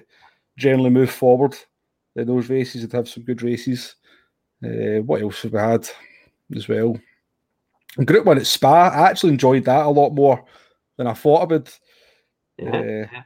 [0.55, 1.57] generally move forward
[2.15, 3.95] in those races and have some good races.
[4.63, 5.88] Uh, what else have we had
[6.56, 6.97] as well?
[8.04, 10.45] Group one at Spa, I actually enjoyed that a lot more
[10.97, 11.69] than I thought I would.
[12.58, 13.21] Yeah, Uh,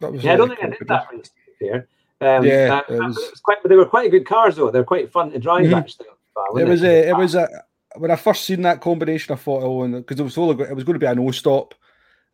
[0.00, 1.30] that was yeah I uh, don't think I did that race.
[1.58, 1.88] Fair.
[2.20, 4.70] Um, Yeah, uh, it was- it was quite, but they were quite good cars though.
[4.70, 5.78] They're quite fun to drive Mhm.
[5.78, 6.06] actually.
[6.36, 7.48] Uh, It was a, it was a
[7.96, 10.84] when I first seen that combination, I thought, oh, because it was go- it was
[10.84, 11.74] going to be a no stop.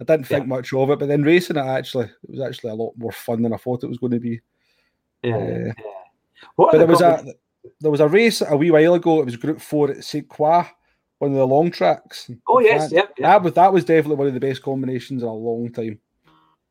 [0.01, 2.75] I didn't think much of it, but then racing it actually, it was actually a
[2.75, 4.41] lot more fun than I thought it was going to be.
[5.23, 5.73] Yeah, uh, yeah.
[6.57, 7.25] What But there was a
[7.81, 9.21] there was a race a wee while ago.
[9.21, 10.67] It was Group Four at Saint Croix,
[11.19, 12.31] one of the long tracks.
[12.49, 13.29] Oh yes, yeah, yeah.
[13.29, 15.99] That was that was definitely one of the best combinations in a long time.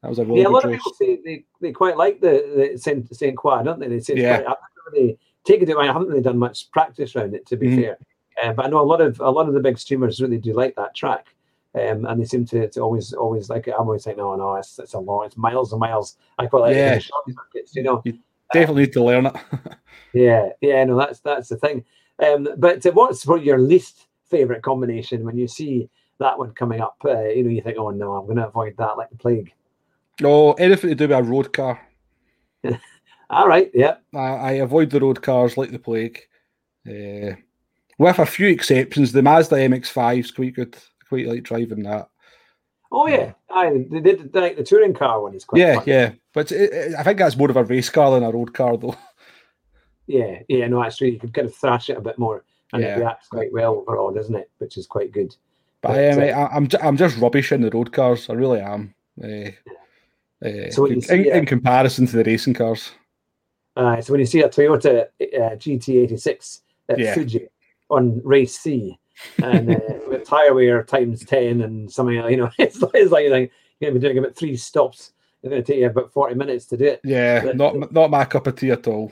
[0.02, 0.80] That was a really yeah, a lot good of race.
[0.80, 3.88] people say they, they quite like the, the Saint Saint Croix, don't they?
[3.88, 4.38] They say it's Yeah.
[4.38, 5.78] quite, I haven't really taken it.
[5.78, 7.76] I haven't really done much practice around it, to be Mhm.
[7.84, 7.98] fair.
[8.44, 10.54] Uh, but I know a lot of a lot of the big streamers really do
[10.54, 11.28] like that track,
[11.76, 13.76] um, and they seem to, to always always like it.
[13.78, 16.18] I'm always like, no, no, it's, it's a long, it's miles and miles.
[16.40, 16.96] I quite like Yeah.
[16.96, 18.04] the short circuits, you know.
[18.54, 19.36] Definitely need to learn it.
[20.14, 21.86] Yeah, yeah, no, that's that's the thing.
[22.20, 26.98] Um, but what's for your least favorite combination when you see that one coming up?
[27.06, 29.54] Uh, you know, you think, oh no, I'm going to avoid that like the plague.
[30.20, 31.80] no, anything to do with a road car.
[33.30, 36.20] All right, yeah, I, I avoid the road cars like the plague.
[36.86, 37.36] Uh,
[37.98, 40.76] with a few exceptions, the Mazda MX-5 is quite good.
[40.76, 42.10] I quite like driving that.
[42.91, 45.84] Oh yeah, Aye, they did like the touring car one is quite yeah, fun.
[45.88, 46.12] yeah.
[46.34, 48.77] But it, it- I think that's more of a race car than a road car,
[48.77, 48.95] though.
[50.08, 50.67] yeah, yeah.
[50.67, 53.51] No, actually, you could kind of thrash it a bit more, and it reacts quite
[53.54, 54.49] well overall, doesn't it?
[54.60, 55.36] Which is quite good.
[55.82, 58.30] But I am, uh, I, I'm, I'm just rubbish in the road cars.
[58.30, 58.93] I really am.
[59.21, 59.49] Uh,
[60.45, 62.91] uh, So in, see, in comparison to the racing cars.
[63.75, 67.13] Uh, so when you see a Toyota uh, GT86 at Yeah.
[67.13, 67.47] Fuji
[67.89, 68.99] on race C,
[69.43, 73.23] and uh, with tire wear times ten and something, you know, it's, like- it's like
[73.23, 75.13] you're, like, you're going to be doing about three stops.
[75.43, 77.01] It's going to take you about forty minutes to do it.
[77.03, 79.12] Yeah, but- not not my cup of tea at all.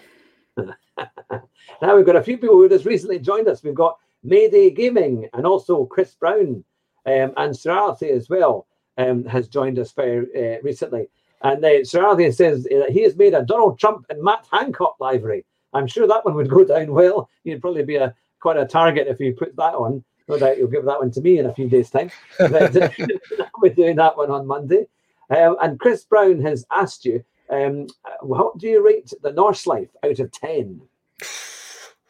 [1.82, 3.64] Now we've got a few people who just recently joined us.
[3.64, 6.64] We've got Mayday Gaming and also Chris Brown
[7.06, 8.68] um, and Serality as well
[8.98, 11.08] um, has joined us very uh, recently.
[11.42, 15.46] And uh, Serality says that he has made a Donald Trump and Matt Hancock livery.
[15.72, 17.30] I'm sure that one would go down well.
[17.46, 20.04] You'd probably be a quite a target if you put that on.
[20.28, 22.12] No doubt you'll give that one to me in a few days' time.
[22.38, 22.90] But uh,
[23.62, 24.86] we're doing that one on Monday.
[25.30, 27.88] Um, and Chris Brown has asked you, um,
[28.22, 30.82] what do you rate the Nordschleife out of 10?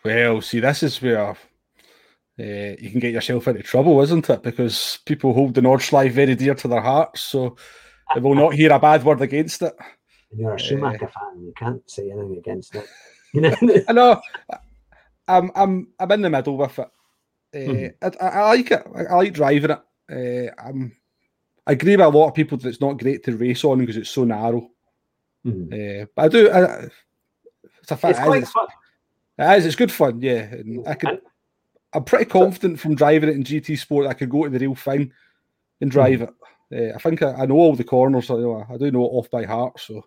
[0.04, 4.44] Well, see, this is where uh, you can get yourself into trouble, isn't it?
[4.44, 7.58] Because people hold the Nordschleife very dear to their hearts, so
[8.14, 9.76] they will not hear a bad word against it.
[10.32, 12.88] And you're a Schumacher fan, you can't say anything against it.
[13.88, 14.22] I know.
[15.30, 16.88] I'm I'm I'm in the middle with it.
[16.88, 18.06] Uh, Mm-hmm.
[18.22, 18.84] I, I, I like it.
[18.96, 19.80] I, I like driving it.
[20.12, 20.96] Uh, I'm,
[21.66, 23.98] I agree with a lot of people that it's not great to race on because
[23.98, 24.70] it's so narrow.
[25.46, 26.04] Mhm.
[26.04, 26.52] Uh, but I do.
[26.52, 26.88] I,
[27.82, 28.68] it's a fa- It's quite is, fun.
[29.40, 30.22] it is, it's good fun.
[30.22, 31.10] Yeah, and I can.
[31.12, 31.22] And-
[31.92, 34.06] I'm pretty confident from driving it in GT Sport.
[34.06, 35.12] I could go to the real thing
[35.82, 36.30] and drive it.
[36.72, 38.28] Uh, I think I, I know all the corners.
[38.28, 39.80] So, you know, I do know it off by heart.
[39.80, 40.06] So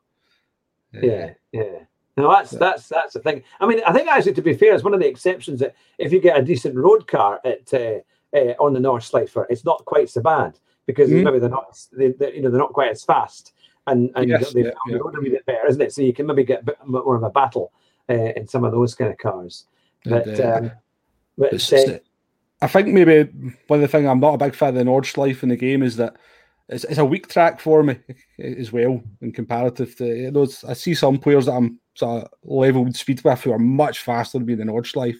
[0.92, 1.80] Yeah, yeah.
[2.16, 3.42] No, that's that's that's the thing.
[3.60, 6.12] I mean, I think actually, to be fair, it's one of the exceptions that if
[6.12, 8.00] you get a decent road car at uh,
[8.36, 11.24] uh, on the Nordschleife, it's not quite so bad because Mhm.
[11.24, 13.54] maybe they're not, they, they, you know, they're not quite as fast,
[13.86, 14.98] and and Yes, they yeah, yeah.
[14.98, 15.92] a wee bit better, isn't it?
[15.94, 17.72] So you can maybe get a bit more of a battle
[18.10, 19.66] uh, in some of those kind of cars.
[20.04, 20.72] But And, uh, um,
[21.38, 21.98] but uh,
[22.60, 23.30] I think maybe
[23.68, 25.82] one of the things I'm not a big fan of the Nordschleife in the game
[25.82, 26.16] is that
[26.68, 27.98] it's, it's a weak track for me
[28.38, 32.30] as well in comparative to you know, I see some players that I'm sort of
[32.42, 35.18] leveled speed with who are much faster than me in the Nordschleife.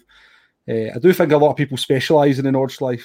[0.69, 3.05] Uh, I do think a lot of people specialise in the Nordschleife.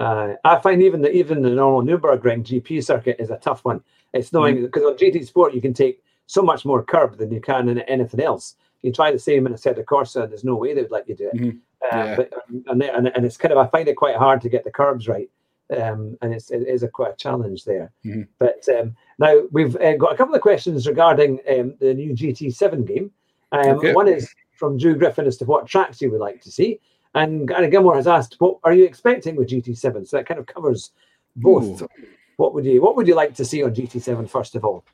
[0.00, 3.82] Uh, I find even the even the normal Nürburgring GP circuit is a tough one.
[4.14, 7.40] It's knowing because on GT Sport you can take so much more curb than you
[7.40, 8.54] can in anything else.
[8.82, 11.16] You try the same in Assetto Corsa, and there's no way they would let you
[11.16, 11.36] do it.
[11.36, 11.58] Mhm.
[11.82, 12.16] Uh, Yeah.
[12.16, 12.32] but,
[12.68, 15.08] and, and and it's kind of I find it quite hard to get the curbs
[15.08, 15.28] right,
[15.76, 17.92] um, and it's it is a quite a challenge there.
[18.04, 18.28] Mhm.
[18.38, 22.86] But um, now we've uh, got a couple of questions regarding um, the new GT7
[22.86, 23.10] game.
[23.52, 23.92] Um, Okay.
[23.92, 26.80] One is from Drew Griffin as to what tracks you would like to see.
[27.14, 30.46] And Gary Gilmore has asked, "What are you expecting with GT7?" So that kind of
[30.46, 30.92] covers
[31.36, 31.82] both.
[31.82, 31.88] Ooh.
[32.36, 34.84] What would you What would you like to see on GT7 first of all?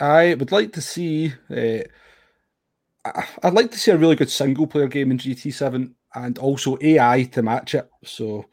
[0.00, 1.32] I would like to see.
[1.50, 1.84] Uh,
[3.42, 7.24] I'd like to see a really good single player game in GT7 and also AI
[7.32, 7.88] to match it.
[8.04, 8.46] So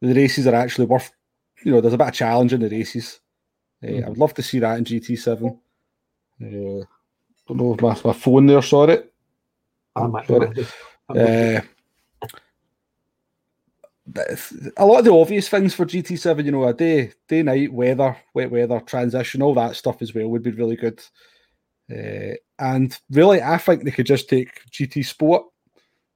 [0.00, 1.10] the races are actually worth.
[1.64, 3.20] You know, there's a bit of challenge in the races.
[3.82, 5.58] Uh, I would love to see that in GT7.
[6.42, 6.84] Uh,
[7.48, 8.62] don't know if my, my phone there.
[8.62, 8.98] Sorry.
[9.94, 10.40] I might, Sorry.
[10.40, 10.74] I might just-
[11.08, 11.60] I might- Uh,
[14.76, 18.16] a lot of the obvious things for GT7, you know, a day, day, night, weather,
[18.34, 21.00] wet weather, transition, all that stuff as well would be really good.
[21.90, 25.44] Uh, and really, I think they could just take GT Sport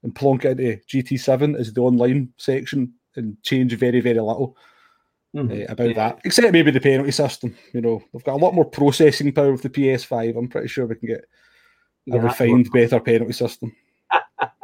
[0.03, 4.57] and plonk it into GT7 as the online section and change very, very little
[5.35, 5.62] Mhm.
[5.68, 5.94] uh, about Yeah.
[5.94, 7.57] that, except maybe the penalty system.
[7.73, 10.37] You know, they've got a lot more processing power with the PS5.
[10.37, 11.25] I'm pretty sure we can get
[12.09, 13.75] a that's refined, better penalty system.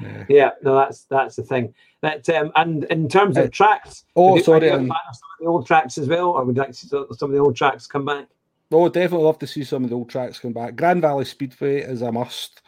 [0.00, 0.24] Yeah.
[0.28, 1.72] Yeah, no, that's that's the thing.
[2.02, 5.66] That um, and in terms of Uh, tracks, oh, sorry, um, some of the old
[5.68, 8.04] tracks as well, or would you like to see some of the old tracks come
[8.04, 8.26] back?
[8.72, 10.74] Oh, definitely love to see some of the old tracks come back.
[10.74, 12.60] Grand Valley Speedway is a must.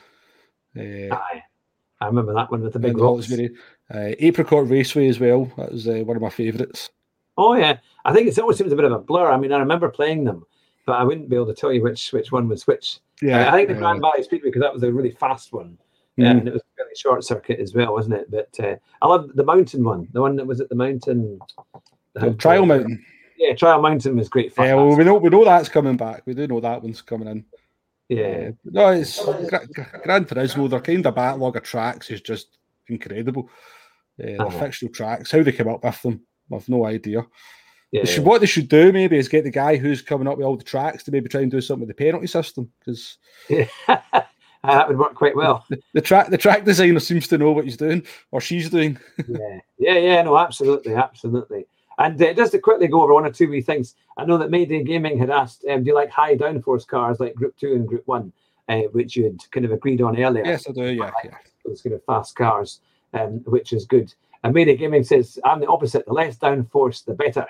[0.77, 1.43] Uh, Aye,
[2.01, 3.29] I remember that one with the big rocks.
[3.93, 5.51] Uh, Apricot Raceway as well.
[5.57, 6.91] That was uh, one of my favourites.
[7.39, 9.31] Oh yeah, I think it always seems a bit of a blur.
[9.31, 10.45] I mean, I remember playing them,
[10.87, 12.99] but I wouldn't be able to tell you which which one was which.
[13.23, 15.79] Yeah, I think the uh, Grand Valley Speedway because that was a really fast one,
[16.19, 16.31] Mhm.
[16.31, 18.31] and it was a really short circuit as well, wasn't it?
[18.31, 21.39] But uh, I love the mountain one, the one that was at the mountain.
[22.21, 23.05] uh, Trial Mountain.
[23.39, 24.67] Yeah, Trial Mountain was great fun.
[24.67, 26.23] Yeah, well, we know we know that's coming back.
[26.27, 27.45] We do know that one's coming in.
[28.09, 30.69] yeah, Uh, no, it's Gra- Gra- Gran Turismo.
[30.71, 33.51] Their kind of backlog of tracks is just incredible.
[34.23, 34.59] Uh, Uh-huh.
[34.59, 36.21] fictional tracks, how they came up with them,
[36.53, 37.27] I've no idea.
[37.93, 38.03] yeah.
[38.05, 40.47] They should, what they should do maybe is get the guy who's coming up with
[40.47, 43.19] all the tracks to maybe try and do something with the penalty system because
[43.51, 43.67] Uh,
[44.65, 45.65] that would work quite well.
[45.93, 48.03] the track the track designer seems to know what he's doing
[48.33, 48.99] or she's doing.
[49.29, 50.23] yeah, yeah, yeah.
[50.23, 51.67] No, absolutely, absolutely.
[51.99, 54.51] And uh, just to quickly go over one or two wee things, I know that
[54.51, 57.87] Mayday Gaming had asked, um, "Do you like high downforce cars like Group Two and
[57.87, 58.33] Group One,
[58.69, 60.91] uh, which you had kind of agreed on earlier?" yes, I do.
[60.91, 61.37] Yeah, yeah.
[61.65, 62.81] those kind of fast cars,
[63.19, 64.15] um, which is good.
[64.45, 66.07] And Mayday Gaming says, I'm the opposite.
[66.07, 67.47] The less downforce, the better.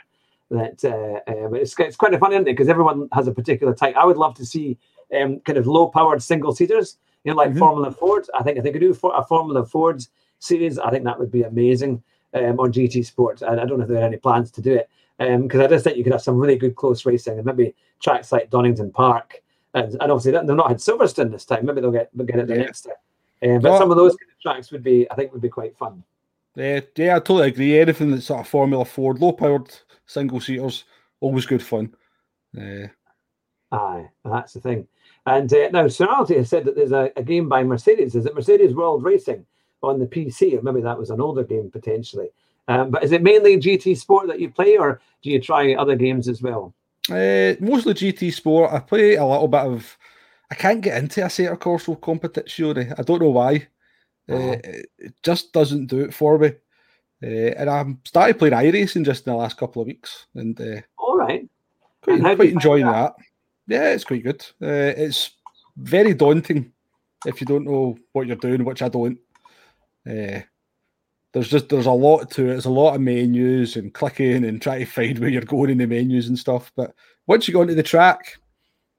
[0.50, 2.52] That, uh, uh, it's, it's of funny, isn't it?
[2.52, 3.96] Because everyone has a particular type.
[3.96, 4.78] I would love to see
[5.18, 7.58] um, kind of low-powered single seaters, you know, like Mhm.
[7.58, 8.26] Formula Ford.
[8.38, 10.02] I think if they could do for a Formula Ford
[10.38, 12.02] series, I think that would be amazing
[12.34, 13.42] um, on GT Sport.
[13.42, 15.84] And I don't know if there are any plans to do it because I just
[15.84, 19.42] think you could have some really good close racing and maybe tracks like Donington Park.
[19.74, 21.66] And, and obviously, they've not had Silverstone this time.
[21.66, 22.62] Maybe they'll get, they'll get it the Yeah.
[22.62, 22.94] next time.
[23.42, 23.78] Um, but No.
[23.78, 26.02] some of those kind of tracks would be, I think, would be quite fun.
[26.54, 27.78] Yeah, yeah, I totally agree.
[27.78, 29.74] Anything that's sort of Formula Ford, low powered
[30.06, 30.84] single seaters,
[31.20, 31.94] always good fun.
[32.58, 32.86] Uh,
[33.72, 34.86] Aye, that's the thing.
[35.26, 38.14] And uh, now, Serenity has said that there's a, a game by Mercedes.
[38.14, 39.44] Is it Mercedes World Racing
[39.82, 40.56] on the PC?
[40.56, 42.28] Or maybe that was an older game potentially.
[42.68, 45.94] Um, but is it mainly GT Sport that you play, or do you try other
[45.96, 46.72] games as well?
[47.10, 48.72] uh, mostly GT Sport.
[48.72, 49.98] I play a little bit of.
[50.50, 52.94] I can't get into a Assetto Corsa Competizione.
[52.98, 53.66] I don't know why.
[54.28, 54.56] Uh, Uh-huh.
[54.98, 56.48] it just doesn't do it for me.
[57.22, 60.80] Uh, and I'm started playing iRacing just in the last couple of weeks, and uh,
[60.98, 61.48] All right.
[62.02, 63.14] quite, And how do quite enjoying that?
[63.16, 63.74] that?
[63.74, 64.44] Yeah, it's quite good.
[64.62, 65.30] Uh, it's
[65.76, 66.72] very daunting
[67.24, 69.18] if you don't know what you're doing, which I don't.
[70.08, 70.40] Uh,
[71.32, 72.46] there's just there's a lot to it.
[72.48, 75.78] There's a lot of menus and clicking and trying to find where you're going in
[75.78, 76.70] the menus and stuff.
[76.76, 76.94] But
[77.26, 78.36] once you go into the track,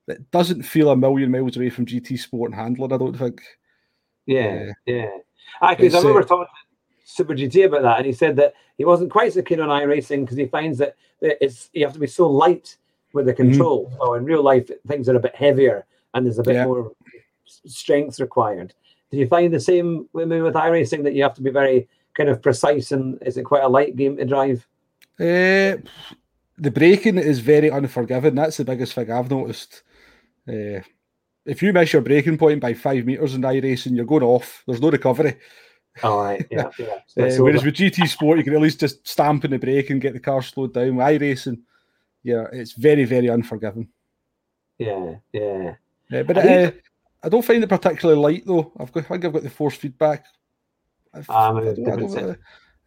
[0.07, 2.93] it doesn't feel a million miles away from GT Sport and handling.
[2.93, 3.41] I don't think.
[4.25, 5.09] Yeah, yeah.
[5.69, 8.85] Because I remember uh, talking to Super GT about that, and he said that he
[8.85, 12.07] wasn't quite so keen on iRacing because he finds that it's you have to be
[12.07, 12.77] so light
[13.13, 13.49] with the mm-hmm.
[13.49, 13.85] control.
[13.85, 13.97] Mm-hmm.
[13.97, 16.65] So in real life, things are a bit heavier and there's a bit yeah.
[16.65, 16.91] more
[17.45, 18.73] strength required.
[19.11, 22.29] Do you find the same with with iRacing that you have to be very kind
[22.29, 24.67] of precise and is it quite a light game to drive?
[25.19, 25.77] Uh,
[26.57, 28.35] the braking is very unforgiving.
[28.35, 29.83] That's the biggest thing I've noticed.
[30.47, 30.81] Uh,
[31.45, 34.63] if you miss your braking point by five meters in iRacing, you're going off.
[34.67, 35.37] There's no recovery.
[36.03, 37.25] All right, yeah, yeah.
[37.25, 40.01] uh, whereas with GT Sport, you can at least just stamp in the brake and
[40.01, 40.95] get the car slowed down.
[40.95, 41.61] With iRacing,
[42.23, 43.87] yeah, it's very, very unforgiving.
[44.77, 45.75] Yeah, yeah.
[46.11, 46.71] yeah but I, uh,
[47.23, 48.71] I, don't find it particularly light though.
[48.79, 50.25] I've got, I think I've got the force feedback.
[51.13, 51.25] Um,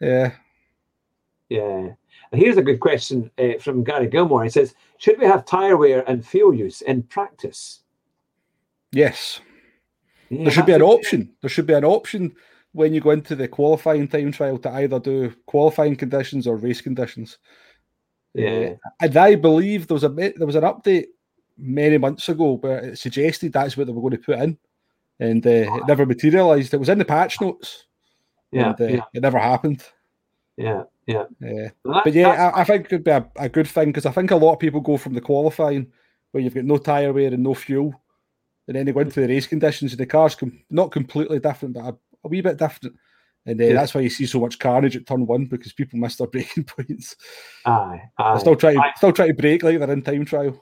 [0.01, 0.33] yeah,
[1.49, 1.89] yeah.
[2.33, 4.45] And here's a good question uh, from Gary Gilmore.
[4.45, 7.81] He says, "Should we have tire wear and fuel use in practice?"
[8.93, 9.41] Yes.
[10.29, 11.33] Yeah, there should be an option.
[11.41, 12.35] There should be an option
[12.73, 16.81] when you go into the qualifying time trial to either do qualifying conditions or race
[16.81, 17.39] conditions.
[18.35, 21.07] Yeah, uh, and I believe there was a there was an update
[21.59, 24.57] many months ago where it suggested that's what they were going to put in,
[25.19, 26.73] and uh, it never materialised.
[26.73, 27.87] It was in the patch notes.
[28.53, 29.05] Yeah, and, uh, yeah.
[29.15, 29.83] it never happened.
[30.57, 31.69] Yeah, yeah, yeah.
[31.85, 34.13] That, but yeah, I, I, think it could be a, a good thing because I
[34.13, 35.91] think a lot of people go from the qualifying
[36.31, 38.01] where you've got no tyre wear and no fuel,
[38.69, 41.75] and then they go into the race conditions and the car's com- not completely different,
[41.75, 42.97] but a, a wee bit different.
[43.47, 43.73] And uh, yeah.
[43.73, 46.65] that's why you see so much carnage at turn one because people miss their braking
[46.65, 47.17] points.
[47.65, 48.39] Aye, aye.
[48.39, 50.61] Still try, to, still try to brake like they're in time trial.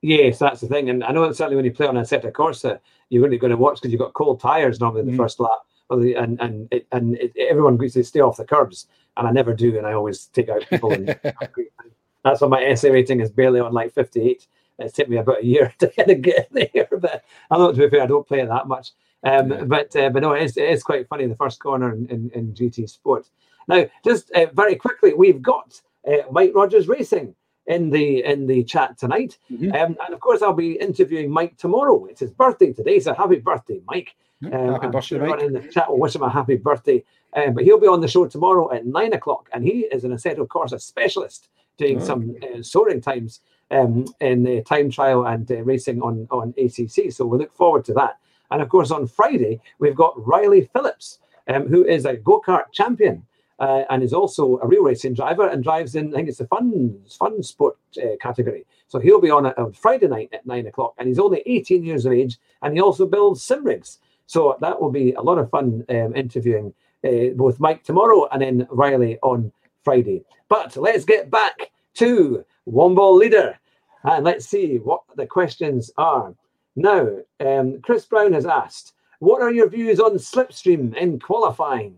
[0.00, 0.90] Yes, that's the thing.
[0.90, 2.78] And I know that certainly when you play on Assetto Corsa,
[3.10, 5.16] you're really going to watch because you've got cold tyres normally the mm.
[5.16, 5.58] first lap.
[5.90, 9.54] And and it, and it, everyone goes to stay off the curbs, and I never
[9.54, 10.92] do, and I always take out people.
[10.92, 11.18] And
[12.24, 14.46] that's why my SA rating is barely on like 58.
[14.80, 17.80] It's taken me about a year to kind of get there, but I'm not to
[17.80, 18.02] be fair.
[18.02, 18.92] I don't play it that much.
[19.24, 19.64] Um, yeah.
[19.64, 22.30] But uh, but no, it is, it is quite funny the first corner in, in,
[22.34, 23.28] in GT Sport.
[23.66, 27.34] Now, just uh, very quickly, we've got uh, Mike Rogers Racing
[27.66, 29.72] in the in the chat tonight, mm-hmm.
[29.72, 32.06] um, and of course, I'll be interviewing Mike tomorrow.
[32.06, 34.14] It's his birthday today, so happy birthday, Mike!
[34.44, 35.42] Um, happy birthday, Mike!
[35.42, 37.02] In the chat, will wish him a happy birthday.
[37.34, 40.12] Um, but he'll be on the show tomorrow at nine o'clock, and he is an
[40.12, 42.04] Assetto Corsa specialist doing oh.
[42.04, 47.12] some uh, soaring times um, in the time trial and uh, racing on on ACC.
[47.12, 48.18] So we look forward to that.
[48.50, 52.72] And of course, on Friday, we've got Riley Phillips, um, who is a go kart
[52.72, 53.24] champion.
[53.60, 56.46] Uh, and is also a real racing driver and drives in, I think it's the
[56.46, 58.64] fun fun sport uh, category.
[58.86, 62.06] So he'll be on on Friday night at nine o'clock, and he's only 18 years
[62.06, 63.98] of age, and he also builds sim rigs.
[64.28, 68.42] So that will be a lot of fun um, interviewing uh, both Mike tomorrow and
[68.42, 69.50] then Riley on
[69.82, 70.22] Friday.
[70.48, 73.58] But let's get back to Womble Leader,
[74.04, 76.34] and let's see what the questions are.
[76.76, 77.08] Now,
[77.40, 81.96] um, Chris Brown has asked, what are your views on Slipstream in qualifying?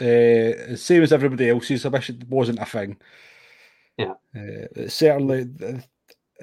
[0.00, 1.84] Uh, same as everybody else's.
[1.84, 2.96] I wish it wasn't a thing.
[3.98, 4.14] Yeah.
[4.34, 5.46] Uh, certainly,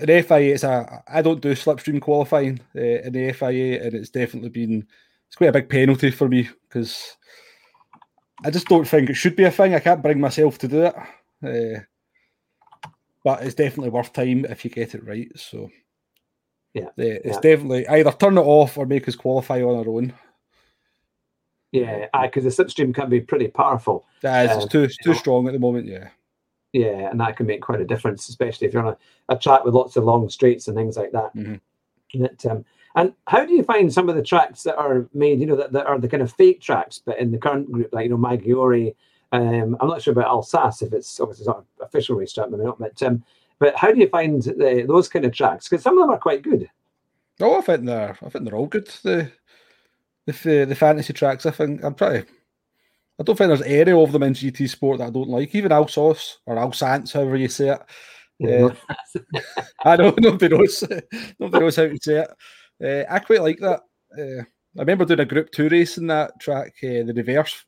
[0.05, 4.09] the FIA, it's a, I don't do slipstream qualifying uh, in the FIA, and it's
[4.09, 4.85] definitely been,
[5.27, 7.17] it's quite a big penalty for me because
[8.43, 9.73] I just don't think it should be a thing.
[9.73, 10.95] I can't bring myself to do it.
[11.43, 11.81] Uh,
[13.23, 15.29] but it's definitely worth time if you get it right.
[15.35, 15.69] So
[16.73, 17.41] yeah, it's yeah.
[17.41, 20.13] definitely either turn it off or make us qualify on our own.
[21.71, 24.05] Yeah, because the slipstream can be pretty powerful.
[24.23, 25.13] Yeah, it's um, too too know.
[25.13, 25.87] strong at the moment.
[25.87, 26.07] Yeah.
[26.73, 29.63] Yeah, and that can make quite a difference, especially if you're on a, a track
[29.63, 31.33] with lots of long straights and things like that.
[31.35, 32.49] Mm-hmm.
[32.49, 35.55] um, and how do you find some of the tracks that are made, you know,
[35.55, 38.09] that, that are the kind of fake tracks, but in the current group, like, you
[38.09, 38.95] know, Maggiore,
[39.31, 42.79] um, I'm not sure about Alsace, if it's obviously not an official racetrack, maybe not,
[42.79, 43.23] but um,
[43.59, 45.67] but how do you find the, those kind of tracks?
[45.67, 46.69] Because some of them are quite good.
[47.39, 48.87] Oh, I think they're I think they're all good.
[49.03, 49.31] The
[50.25, 51.45] the the fantasy tracks.
[51.45, 52.29] I think I'm pretty.
[53.19, 55.53] I don't think there's any of them in GT Sport that I don't like.
[55.55, 57.81] Even Alsace or Alsance, however you say it.
[58.39, 58.69] Yeah.
[59.15, 59.41] Uh,
[59.85, 60.83] I know nobody knows.
[61.39, 63.07] nobody knows how to say it.
[63.09, 63.81] Uh, I quite like that.
[64.17, 64.43] Uh,
[64.77, 67.65] I remember doing a Group Two race in that track, uh, the reverse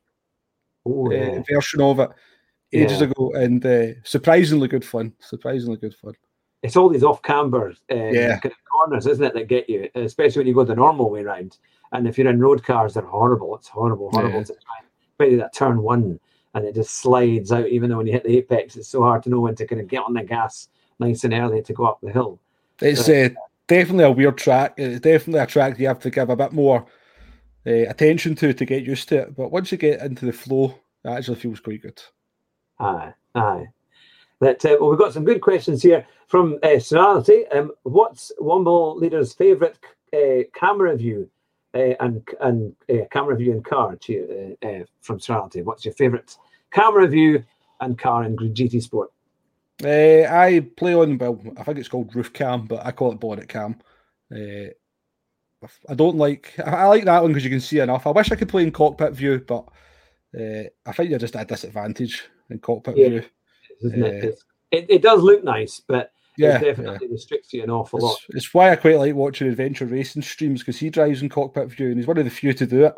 [0.86, 1.41] oh, yeah.
[1.50, 2.10] version of it
[2.72, 3.08] ages yeah.
[3.08, 5.14] ago, and uh, surprisingly good fun.
[5.20, 6.14] Surprisingly good fun.
[6.62, 8.39] It's all these off camber uh, yeah.
[8.72, 11.58] corners, isn't it, that get you, especially when you go the normal way round.
[11.93, 13.56] And if you're in road cars, they're horrible.
[13.56, 14.43] It's horrible, horrible yeah.
[14.43, 14.89] to try.
[15.20, 16.18] Especially that turn one,
[16.54, 17.68] and it just slides out.
[17.68, 19.82] Even though when you hit the apex, it's so hard to know when to kind
[19.82, 22.40] of get on the gas nice and early to go up the hill.
[22.82, 23.30] It's uh,
[23.68, 24.76] definitely a weird track.
[24.78, 26.86] It's definitely a track you have to give a bit more
[27.68, 29.36] uh, attention to to get used to it.
[29.36, 32.02] But once you get into the flow, it actually feels quite good.
[32.80, 33.68] Aye, aye.
[34.40, 37.46] That uh, well, we've got some good questions here from uh, Serenity.
[37.48, 39.76] Um, what's Womble Leader's favourite
[40.14, 41.30] uh, camera view
[41.74, 45.62] uh, and and uh, camera view and car to, uh, from Serenity?
[45.62, 46.36] What's your favourite
[46.72, 47.44] camera view
[47.82, 49.12] and car in GT Sport?
[49.84, 53.20] Uh, I play on well, I think it's called roof cam, but I call it
[53.20, 53.78] bonnet cam.
[54.34, 54.72] Uh,
[55.88, 58.08] I don't like I like that one because you can see enough.
[58.08, 59.66] I wish I could play in cockpit view, but
[60.38, 63.10] uh, I think you're just at a disadvantage in cockpit Yeah.
[63.10, 63.24] view.
[63.82, 64.40] It?
[64.72, 64.86] It?
[64.90, 68.18] It does look nice, but Yeah, it definitely restricts you an awful lot.
[68.30, 71.70] It's, it's why I quite like watching adventure racing streams because he drives in cockpit
[71.70, 72.96] view and he's one of the few to do it.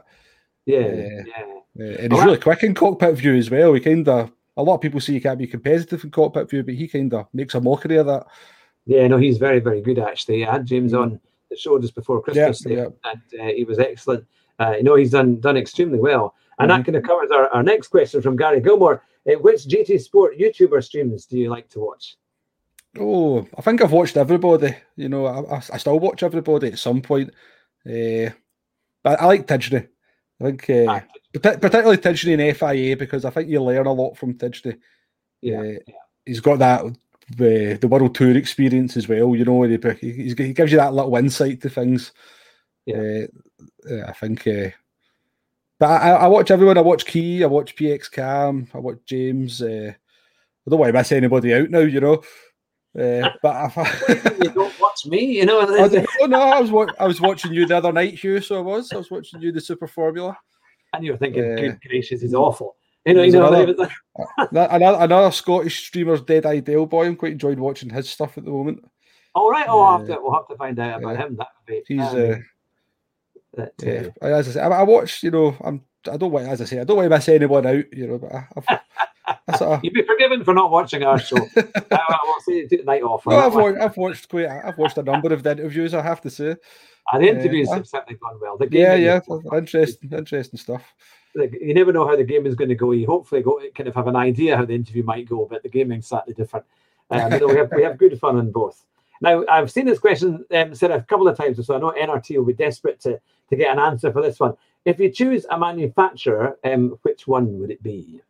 [0.65, 1.23] Yeah, Yeah.
[1.25, 1.43] yeah.
[1.79, 3.73] Uh, and Well, he's really quick in cockpit view as well.
[3.73, 6.63] He kind of a lot of people say you can't be competitive in cockpit view,
[6.63, 8.27] but he kind of makes a mockery of that.
[8.85, 10.45] Yeah, no, he's very, very good actually.
[10.45, 11.01] I had James Mm.
[11.01, 11.19] on
[11.49, 13.11] the show just before Yeah, Christmas, there, yeah.
[13.11, 14.25] and uh, he was excellent.
[14.59, 16.79] Uh, you know, he's done done extremely well, and Mm-hmm.
[16.79, 19.03] that kind of covers our, our next question from Gary Gilmore.
[19.29, 22.17] Uh, which GT Sport YouTuber streams do you like to watch?
[22.99, 24.75] Oh, I think I've watched everybody.
[24.95, 27.29] You know, I, I, I still watch everybody at some point.
[27.85, 28.31] Uh,
[29.03, 29.87] but I like Tidgney.
[30.39, 30.99] I think, uh,
[31.33, 34.77] partic- particularly Tidgney and FIA, because I think you learn a lot from Tidgney.
[35.41, 35.95] Yeah, Uh, yeah.
[36.25, 36.91] He's got that uh,
[37.37, 39.35] the World Tour experience as well.
[39.35, 39.77] You know, he,
[40.11, 42.11] he's, he gives you that little insight to things.
[42.85, 43.25] Yeah.
[43.89, 44.45] Uh, I think.
[44.45, 44.69] Uh,
[45.79, 46.77] but I, I watch everyone.
[46.77, 47.43] I watch Key.
[47.43, 48.67] I watch PX Cam.
[48.73, 49.61] I watch James.
[49.61, 52.21] Uh, I don't want to miss anybody out now, you know.
[52.97, 55.61] Uh, but I, you don't watch me, you know.
[55.61, 58.41] I oh no, I was wa- I was watching you the other night, Hugh.
[58.41, 58.91] So I was.
[58.91, 60.37] I was watching you the Super Formula.
[60.93, 62.75] and you're thinking, Uh, good gracious, he's awful.
[63.05, 63.47] You know, you know.
[63.53, 63.89] another-
[64.51, 67.07] Another, another Scottish streamer's Dead Idale Boy.
[67.07, 68.83] I'm quite enjoying watching his stuff at the moment.
[69.33, 71.25] All right, oh, I'll have Uh, to, we'll have to find out about yeah.
[71.25, 71.37] him.
[71.37, 71.81] That would be.
[71.87, 72.35] He's um, uh,
[73.53, 74.07] that, uh, yeah.
[74.21, 75.23] As I say, I, I watch.
[75.23, 75.81] You know, I'm.
[76.11, 76.47] I don't want.
[76.47, 77.85] As I say, I don't want to miss anyone out.
[77.93, 78.79] You know, but I, I've,
[79.57, 81.37] sort of, You'd be forgiven for not watching our show.
[81.57, 83.25] I, I will say take the night off.
[83.25, 84.45] no, that I've, watched, I've watched quite.
[84.45, 85.93] a- I've watched a number of the interviews.
[85.93, 86.55] I have to say.
[87.13, 88.57] And the interviews uh, have certainly gone well.
[88.57, 90.93] The Yeah, game yeah, is- interesting, interesting stuff.
[91.35, 92.91] you never know how the game is going to go.
[92.91, 95.69] You hopefully go kind of have an idea how the interview might go, but the
[95.69, 96.65] gaming's slightly different.
[97.09, 98.83] Um, you know, we have we have good fun on both.
[99.21, 102.37] Now I've seen this question um, said a couple of times, so I know NRT
[102.37, 103.19] will be desperate to
[103.49, 104.55] to get an answer for this one.
[104.85, 108.21] If you choose a manufacturer, um, which one would it be?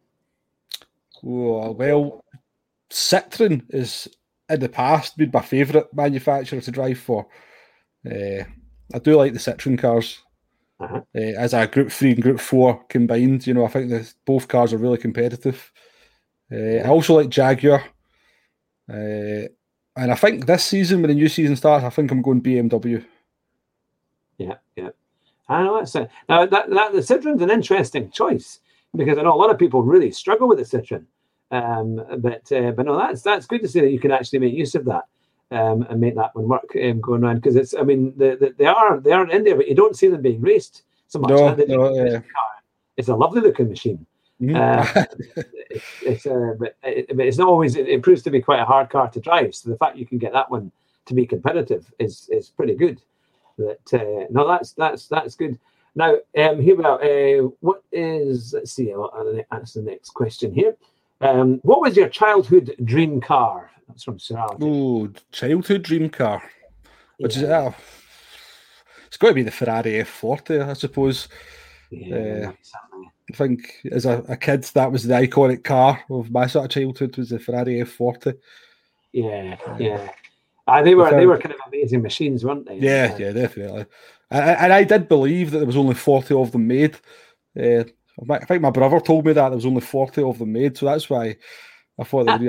[1.26, 2.24] Oh, well,
[2.92, 4.08] Citroen is
[4.50, 7.28] in the past been my favourite manufacturer to drive for.
[8.06, 8.44] Uh,
[8.94, 10.20] I do like the Citroen cars.
[10.80, 11.02] Uh-huh.
[11.16, 14.48] Uh, as a Group Three and Group Four combined, you know, I think that both
[14.48, 15.72] cars are really competitive.
[16.52, 17.84] Uh, I also like Jaguar,
[18.90, 19.48] uh,
[19.96, 23.06] and I think this season when the new season starts, I think I'm going BMW.
[24.40, 24.90] Yeah, yeah.
[25.48, 28.60] I know that's a, now that, that the Citroen's an interesting choice
[28.96, 31.06] because I know a lot of people really struggle with the Citroen.
[31.52, 34.54] Um, but uh, but no, that's that's good to see that you can actually make
[34.54, 35.04] use of that
[35.52, 38.56] um, and make that one work um, going around because it's I mean the, the,
[38.58, 41.30] they are they are in there, but you don't see them being raced so much.
[41.30, 42.22] No, And they do no, yeah.
[42.96, 44.06] It's a lovely looking machine.
[44.42, 45.06] Uh,
[45.70, 48.60] it's, it's uh, but, it, but it's not always it, it proves to be quite
[48.60, 49.54] a hard car to drive.
[49.54, 50.72] So the fact you can get that one
[51.06, 53.00] to be competitive is is pretty good.
[53.60, 55.60] But uh, no, that's that's that's good.
[55.96, 57.02] Now um, here we are.
[57.04, 58.92] Uh, what is let's see.
[58.94, 60.76] I'll, I'll answer the next question here.
[61.20, 63.70] Um, what was your childhood dream car?
[63.88, 64.58] That's from Sir Alan.
[64.62, 66.42] oh, childhood dream car,
[67.18, 67.74] which is Yeah, uh,
[69.08, 71.28] it's got to be the Ferrari F40, I suppose.
[71.92, 72.52] yeah, uh.
[73.30, 76.72] I think as a, a kid, that was the iconic car of my sort of
[76.72, 78.38] childhood was the Ferrari F40.
[79.14, 80.10] yeah, yeah.
[80.72, 82.78] Uh, they were they were kind of amazing machines, weren't they?
[82.78, 83.86] Yeah, yeah, definitely.
[84.30, 86.96] And, and I did believe that there was only 40 of them made.
[87.60, 87.84] Uh,
[88.30, 90.86] I think my brother told me that there was only 40 of them made, so
[90.86, 91.36] that's why
[92.00, 92.42] I thought that.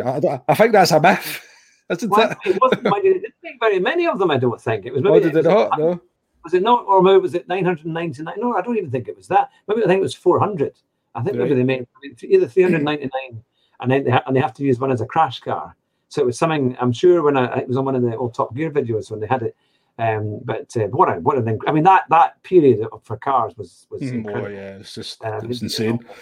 [0.49, 1.45] I, I think that's a myth,
[1.91, 2.39] isn't Well, it?
[2.45, 2.85] it wasn't.
[2.85, 4.31] They didn't make very many of them.
[4.31, 5.03] I don't think it was.
[5.03, 5.79] Maybe did it was not?
[5.79, 6.01] No.
[6.45, 8.35] Was it not, or maybe was it 999?
[8.39, 9.51] No, I don't even think it was that.
[9.69, 10.75] Maybe I think it was 400.
[11.15, 11.87] I think maybe they made
[12.23, 13.43] either 399
[13.81, 15.77] and then they, and they have to use one as a crash car.
[16.13, 16.77] So it was something.
[16.79, 19.19] I'm sure when I it was on one of the old Top Gear videos when
[19.19, 19.57] they had it.
[19.99, 23.87] Um, but uh, what a what an I mean that that period for cars was
[23.89, 24.51] was Mm, Oh, incredible.
[24.51, 26.01] yeah, it's just Um, it's you insane.
[26.01, 26.15] know.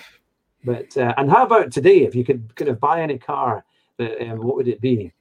[0.62, 2.04] But uh, and how about today?
[2.04, 3.64] If you could kind of buy any car,
[3.96, 5.12] that, um, what would it be?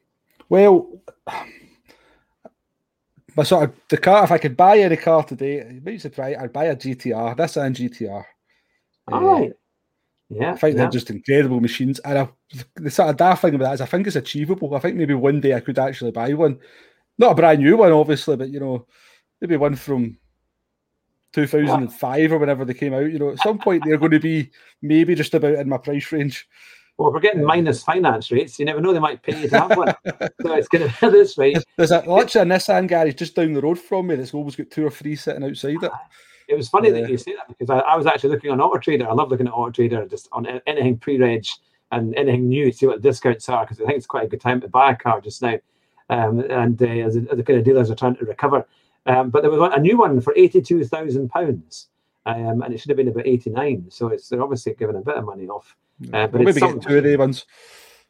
[0.49, 1.01] Well,
[3.35, 4.23] my sort of the car.
[4.23, 6.35] If I could buy any car today, might surprise.
[6.39, 7.35] I'd buy a GTR.
[7.35, 8.23] This and GTR.
[9.11, 9.53] All Uh, right.
[10.29, 10.53] Yeah.
[10.53, 10.83] I think yeah.
[10.83, 11.99] they're just incredible machines.
[11.99, 12.29] And I,
[12.75, 14.75] the sort of daft thing about that is I think it's achievable.
[14.75, 16.59] I think maybe one day I could actually buy one.
[17.17, 18.85] not a brand new one, obviously, but you know,
[19.41, 20.17] maybe one from
[21.33, 23.11] 2005 or whenever they came out.
[23.11, 24.51] You know, at some point they're going to be
[24.81, 26.47] maybe just about in my price range.
[26.97, 28.59] Well, we're getting um, minus finance rates.
[28.59, 29.95] You never know; they might pay you to have one.
[30.41, 31.55] so it's going to be this way.
[31.77, 34.69] There's a, literally a Nissan garage just down the road from me that's always got
[34.69, 35.91] two or three sitting outside it.
[36.49, 38.79] It was funny that you say that because I, I, was actually looking on Auto
[38.79, 39.07] Trader.
[39.07, 41.45] I love looking at Auto Trader just on anything pre-reg
[41.91, 44.27] and anything new, to see what the discounts are because I think it's quite a
[44.27, 45.59] good time to buy a car just now.
[46.09, 48.65] Um, and uh, as, the, as, the kind of dealers are trying to recover.
[49.05, 51.89] Um, but there was a new one for eighty-two thousand pounds,
[52.25, 53.85] um, and it should have been about eighty-nine.
[53.89, 55.75] So it's they're obviously giving a bit of money off.
[56.13, 57.45] Uh, but maybe getting two of the ones.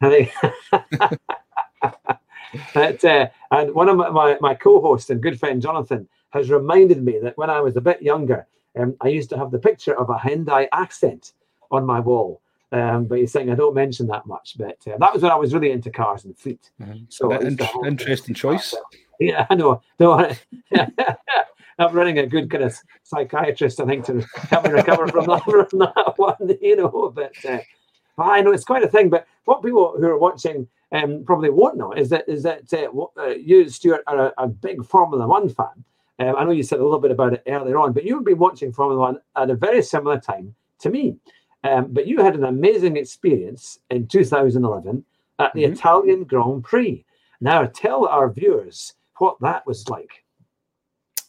[2.74, 7.02] but, uh, and one of my, my, my, co-hosts and good friend Jonathan has reminded
[7.04, 8.46] me that when I was a bit younger,
[8.78, 11.32] um, I used to have the picture of a Hyundai accent
[11.70, 12.40] on my wall.
[12.72, 14.54] Um, but he's saying I don't mention that much.
[14.56, 16.70] But uh, that was when I was really into cars and fleet.
[16.80, 17.04] Mm-hmm.
[17.08, 18.74] So in- interesting choice.
[19.18, 19.82] Yeah, I know.
[19.98, 20.12] No,
[21.78, 24.20] I'm running a good kind of psychiatrist, I think, to
[24.50, 26.36] help me recover from that, from that one.
[26.60, 27.58] You know, but uh,
[28.18, 29.10] I know it's quite a thing.
[29.10, 33.20] But what people who are watching um, probably won't know is that is that uh,
[33.20, 35.84] uh, you, Stuart, are a, a, big Formula One fan.
[36.20, 38.38] Um, I know you said a little bit about it earlier on, but you've been
[38.38, 41.16] watching Formula One at a very similar time to me.
[41.64, 45.04] Um, but you had an amazing experience in 2011
[45.38, 45.72] at the mm-hmm.
[45.72, 47.04] Italian Grand Prix.
[47.40, 50.24] Now, tell our viewers what that was like.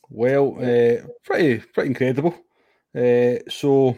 [0.10, 2.36] Well, uh, pretty pretty incredible.
[2.94, 3.96] Uh, so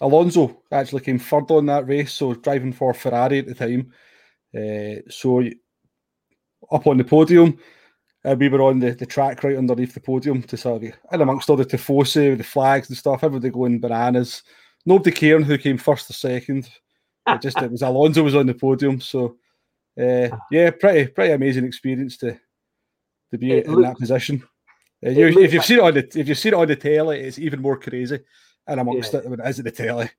[0.00, 3.92] Alonso actually came third on that race, so driving for Ferrari at the time.
[4.56, 5.42] Uh, so
[6.72, 7.58] up on the podium,
[8.24, 11.20] uh, we were on the, the track right underneath the podium to sort of in
[11.20, 13.22] amongst all the tifosi with the flags and stuff.
[13.22, 14.42] Everybody going bananas.
[14.86, 16.68] Nobody caring who came first or second.
[17.26, 19.36] It just it was Alonso was on the podium, so
[20.00, 22.38] uh, yeah, pretty pretty amazing experience to
[23.30, 24.42] to be it in that position.
[25.04, 27.20] Uh, you, if you've seen it on the if you've seen it on the telly,
[27.20, 28.20] it's even more crazy
[28.66, 29.20] and amongst yeah.
[29.20, 30.10] it when it is at the telly.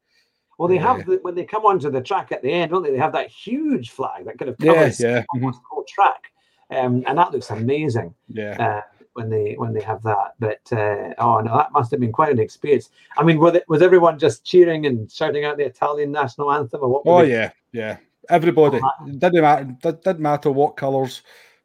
[0.58, 2.92] Well, they have the, when they come onto the track at the end, don't they?
[2.92, 5.24] They have that huge flag that kind of covers yeah, yeah.
[5.34, 5.64] almost mm-hmm.
[5.64, 6.32] the whole track,
[6.72, 8.14] um, and that looks amazing.
[8.28, 8.58] Yeah.
[8.60, 8.82] Uh,
[9.14, 12.34] when they when they have that, but uh, oh no, that must have been quite
[12.34, 12.90] an experience.
[13.18, 16.82] I mean, was, it, was everyone just cheering and shouting out the Italian national anthem,
[16.82, 17.04] or what?
[17.06, 17.32] Oh they...
[17.32, 17.98] yeah, yeah.
[18.28, 19.78] Everybody oh, didn't matter.
[19.94, 21.22] Didn't matter what colours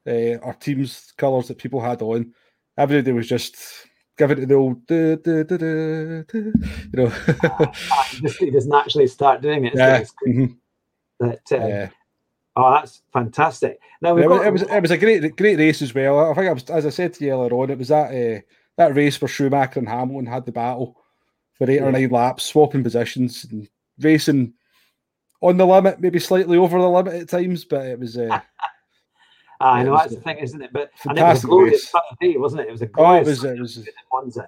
[0.06, 2.32] uh, or teams' colours that people had on.
[2.78, 3.56] Everybody was just
[4.16, 6.52] give it the old, duh, duh, duh, you
[6.92, 7.12] know.
[8.22, 9.74] just, he doesn't actually start doing it.
[9.74, 10.04] Yeah.
[10.26, 10.46] Mm-hmm.
[11.20, 11.88] That, um, yeah.
[12.60, 13.80] Oh, that's fantastic!
[14.02, 14.46] Now yeah, got...
[14.46, 16.30] it was it was a great great race as well.
[16.30, 18.40] I think I was, as I said to you earlier on, it was that uh,
[18.76, 21.00] that race where Schumacher and Hamilton had the battle
[21.54, 21.84] for eight yeah.
[21.84, 24.52] or nine laps, swapping positions and racing
[25.40, 28.18] on the limit, maybe slightly over the limit at times, but it was.
[28.18, 28.40] Uh,
[29.60, 30.72] I know that's the thing, isn't it?
[30.72, 32.68] But and it was a glorious day, wasn't it?
[32.68, 33.44] It was a glorious.
[33.44, 33.84] Oh, it was.
[33.84, 34.38] It was.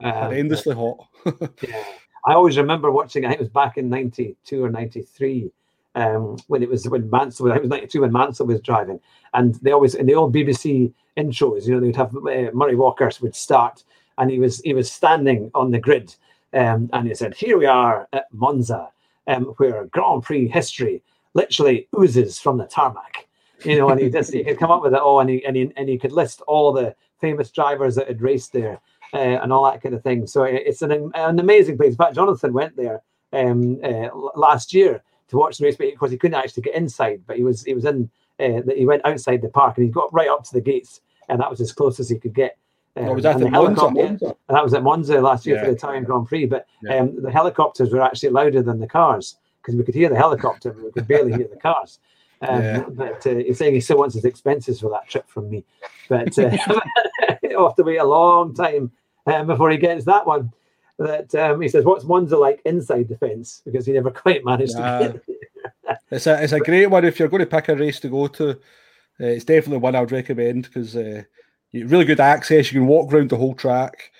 [0.00, 1.52] Um, horrendously hot.
[1.68, 1.84] yeah,
[2.26, 3.24] I always remember watching.
[3.24, 5.52] I think it was back in '92 or '93
[5.94, 7.50] um, when it was when Mansell.
[7.50, 9.00] I think it was '92 when Mansell was driving,
[9.34, 12.76] and they always in the old BBC intros, you know, they would have uh, Murray
[12.76, 13.84] Walkers would start,
[14.18, 16.14] and he was he was standing on the grid,
[16.54, 18.88] um, and he said, "Here we are at Monza,
[19.26, 21.02] um, where Grand Prix history
[21.34, 23.28] literally oozes from the tarmac."
[23.64, 25.56] you know, and he just he could come up with it all, and he and
[25.56, 28.80] he and he could list all the famous drivers that had raced there
[29.14, 30.26] uh, and all that kind of thing.
[30.26, 31.90] So it's an an amazing place.
[31.90, 35.02] In fact, Jonathan went there um, uh, last year
[35.32, 37.74] to watch the race, but because he couldn't actually get inside, but he was he
[37.74, 38.08] was in.
[38.40, 41.40] Uh, he went outside the park and he got right up to the gates, and
[41.40, 42.56] that was as close as he could get.
[42.96, 43.86] Um, oh, was that and, Monza?
[43.86, 45.62] and that was at Monza last year yeah.
[45.62, 46.46] for the Italian Grand Prix.
[46.46, 46.98] But yeah.
[46.98, 50.72] um, the helicopters were actually louder than the cars because we could hear the helicopter,
[50.72, 51.98] but we could barely hear the cars.
[52.42, 52.96] Um.
[52.96, 55.64] But uh, he's saying he still wants his expenses for that trip from me.
[56.08, 56.50] But uh,
[57.40, 58.90] he'll have to wait a long time
[59.26, 60.52] um, before he gets that one.
[60.98, 64.76] That um, he says, "What's Monza like inside the fence?" Because he never quite managed
[64.76, 65.98] to get there.
[66.10, 68.26] it's a it's a great one if you're going to pick a race to go
[68.28, 68.50] to.
[68.50, 71.22] Uh, it's definitely one I would recommend because uh,
[71.70, 72.72] you really good access.
[72.72, 74.12] You can walk around the whole track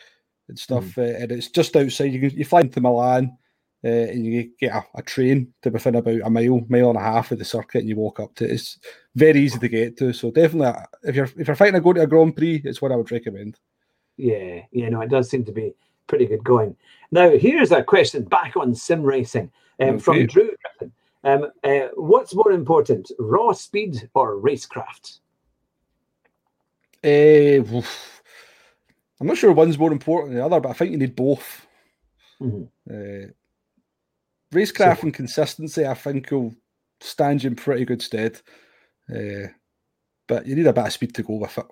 [0.49, 1.23] and stuff, mm.
[1.23, 2.13] and it's just outside.
[2.13, 3.37] You can you fly into Milan
[3.85, 7.03] uh, and you get a, a, train to within about a mile, mile and a
[7.03, 8.53] half of the circuit, and you walk up to it.
[8.53, 8.79] It's
[9.15, 10.13] very easy to get to.
[10.13, 12.81] So definitely, uh, if you're if you're fighting to go to a Grand Prix, it's
[12.81, 13.59] what I would recommend.
[14.17, 15.75] Yeah, yeah, no, it does seem to be
[16.13, 16.77] pretty good going.
[17.11, 19.51] Now, here's a question back on sim racing
[19.81, 19.99] um, okay.
[19.99, 20.93] from Drew Griffin.
[21.25, 25.21] Um, uh, what's more important, raw speed or racecraft?
[27.03, 27.83] Uh,
[29.19, 31.67] I'm not sure one's more important than the other, but I think you need both.
[32.43, 32.65] Mm-hmm.
[32.91, 33.31] Uh,
[34.53, 36.55] Racecraft so, and consistency, I think, will
[37.01, 38.39] stand you in pretty good stead.
[39.09, 39.49] Uh,
[40.27, 41.67] but you need a bit of speed to go with it.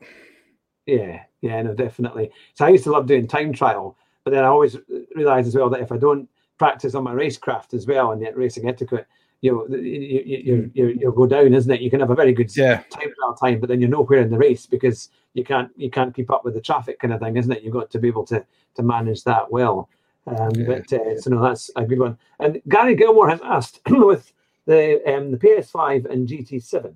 [0.87, 2.31] Yeah, yeah, no, definitely.
[2.55, 4.77] So I used to love doing time trial, but then I always
[5.15, 8.37] realize as well that if I don't practice on my racecraft as well and yet
[8.37, 9.07] racing etiquette,
[9.41, 11.81] you know, you, you, you, you'll go down, isn't it?
[11.81, 12.83] You can have a very good yeah.
[12.91, 16.15] time trial time, but then you're nowhere in the race because you can't you can't
[16.15, 17.63] keep up with the traffic kind of thing, isn't it?
[17.63, 18.45] You've got to be able to
[18.75, 19.89] to manage that well.
[20.27, 20.67] Um, yeah.
[20.67, 22.19] But uh, so no, that's a good one.
[22.39, 24.33] And Gary Gilmore has asked with
[24.67, 26.93] the um, the PS5 and GT7,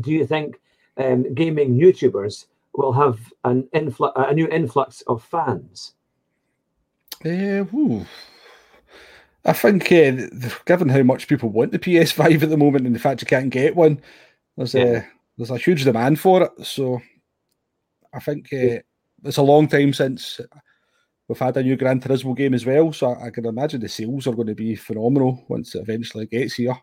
[0.00, 0.60] do you think
[0.96, 5.94] um, gaming YouTubers will have an influx, a new influx of fans?
[7.24, 7.64] Uh,
[9.44, 10.28] I think, uh,
[10.66, 13.50] given how much people want the PS5 at the moment, and the fact you can't
[13.50, 14.00] get one,
[14.56, 14.84] there's yeah.
[14.84, 15.02] a
[15.36, 16.66] there's a huge demand for it.
[16.66, 17.00] So,
[18.12, 18.80] I think uh,
[19.24, 20.40] it's a long time since
[21.28, 22.92] we've had a new Gran Turismo game as well.
[22.92, 26.26] So I, I can imagine the sales are going to be phenomenal once it eventually
[26.26, 26.76] gets here.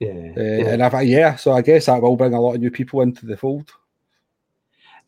[0.00, 0.68] Yeah, uh, yeah.
[0.68, 3.26] and I've, yeah, so I guess that will bring a lot of new people into
[3.26, 3.70] the fold.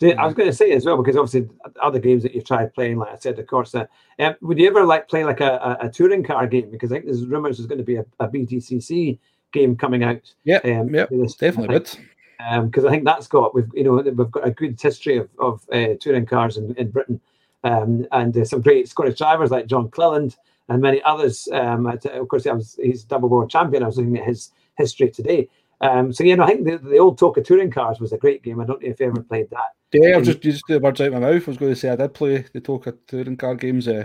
[0.02, 1.48] I was going to say as well because obviously
[1.82, 3.84] other games that you've tried playing, like I said, of course, uh,
[4.18, 6.70] um, would you ever like play like a, a, a, touring car game?
[6.70, 9.18] Because I think there's rumours there's going to be a, a BTCC
[9.52, 10.32] game coming out.
[10.44, 11.06] Yeah, um, yeah,
[11.38, 11.78] definitely.
[11.78, 15.28] Because um, I think that's got we've you know we've got a good history of,
[15.38, 17.20] of uh, touring cars in, in Britain,
[17.64, 20.36] um, and uh, some great Scottish drivers like John Cleland
[20.70, 21.48] and many others.
[21.52, 23.82] Um, of course, was, he's double world champion.
[23.82, 25.48] I was looking at his history today.
[25.80, 28.42] Um, so yeah, no, I think the, the old TOCA touring cars was a great
[28.42, 28.60] game.
[28.60, 29.74] I don't know if you ever played that.
[29.92, 31.42] Yeah, I was just just the words out of my mouth.
[31.46, 33.88] I was going to say I did play the TOCA touring car games.
[33.88, 34.04] Uh,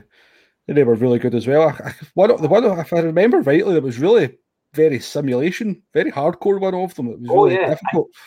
[0.68, 1.70] they were really good as well.
[1.70, 4.38] I, one of the one, if I remember rightly, that was really
[4.74, 7.08] very simulation, very hardcore one of them.
[7.10, 7.70] It was oh, really yeah.
[7.70, 8.10] difficult.
[8.14, 8.20] I,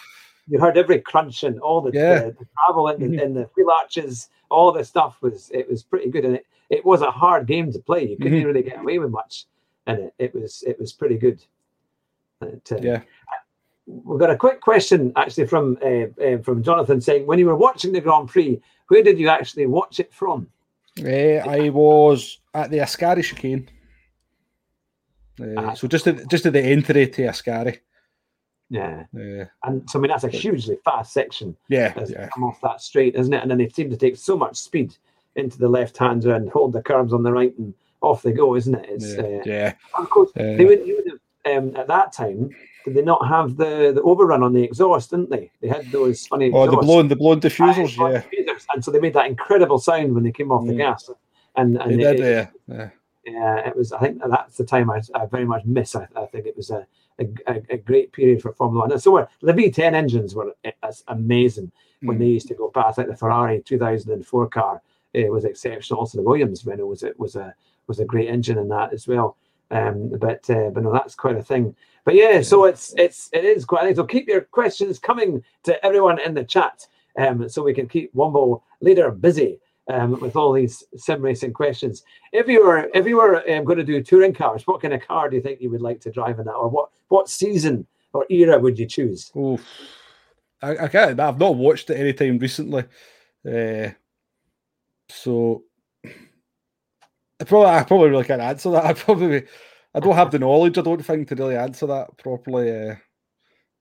[0.51, 2.21] you heard every crunch and all the, yeah.
[2.21, 3.27] the, the travel in the, mm-hmm.
[3.27, 6.85] in the wheel arches, all the stuff was it was pretty good, and it, it
[6.85, 8.07] was a hard game to play.
[8.07, 8.47] You couldn't mm-hmm.
[8.47, 9.47] really get away with much,
[9.87, 11.43] and it, it was it was pretty good.
[12.41, 13.03] But, uh, yeah.
[13.89, 17.57] We've got a quick question actually from uh, uh, from Jonathan saying, when you were
[17.57, 20.47] watching the Grand Prix, where did you actually watch it from?
[21.03, 23.69] Uh, I was at the Ascari chicane.
[25.41, 27.79] Uh, so just at, just at the entry to Ascari.
[28.69, 29.05] Yeah.
[29.15, 29.45] yeah.
[29.63, 31.57] And so I mean that's a hugely fast section.
[31.69, 31.95] Yeah.
[32.07, 32.29] Yeah.
[32.29, 33.41] come off that straight, isn't it?
[33.41, 34.95] And then they seem to take so much speed
[35.35, 37.73] into the left hander and hold the curves on the right and
[38.03, 38.87] off they go, isn't it?
[38.89, 39.23] It's, yeah.
[39.23, 39.73] Uh, yeah.
[39.97, 42.51] Of course, they would, you would have um, at that time,
[42.89, 45.51] did they not have the, the overrun on the exhaust, didn't they?
[45.61, 46.51] They had those funny.
[46.53, 48.23] Oh, the blown, the blown diffusers, yeah.
[48.23, 48.67] Diffusers.
[48.75, 50.69] And so they made that incredible sound when they came off mm.
[50.69, 51.11] the gas.
[51.57, 52.91] And, and they did, it, yeah.
[53.25, 53.69] yeah.
[53.69, 53.93] it was.
[53.93, 55.95] I think that's the time I, I very much miss.
[55.97, 56.87] I, I think it was a,
[57.19, 57.29] a,
[57.71, 58.93] a, great period for Formula One.
[58.93, 60.55] And so were the V10 engines were
[61.09, 61.73] amazing
[62.03, 62.21] when mm.
[62.21, 62.99] they used to go past.
[62.99, 64.83] Like the Ferrari 2004 car,
[65.13, 66.01] it was exceptional.
[66.01, 67.55] Also, the Williams Renault was it was a
[67.87, 69.37] was a great engine in that as well.
[69.71, 71.75] Um, but uh, but no, that's quite a thing.
[72.05, 73.83] But yeah, so it's it's it is quite.
[73.83, 73.97] a thing.
[73.97, 76.87] So keep your questions coming to everyone in the chat,
[77.19, 82.03] um, so we can keep Womble leader busy um, with all these sim racing questions.
[82.33, 85.07] If you were if you were um, going to do touring cars, what kind of
[85.07, 87.87] car do you think you would like to drive in that, or what what season
[88.13, 89.31] or era would you choose?
[89.37, 89.59] Oh,
[90.63, 91.21] I, I can't.
[91.21, 92.85] I've not watched it any time recently,
[93.47, 93.91] uh,
[95.09, 95.65] so
[97.41, 98.85] I probably I probably really can't answer that.
[98.87, 99.45] I probably
[99.95, 100.79] I don't have the knowledge.
[100.79, 102.71] I don't think to really answer that properly.
[102.71, 102.95] Uh,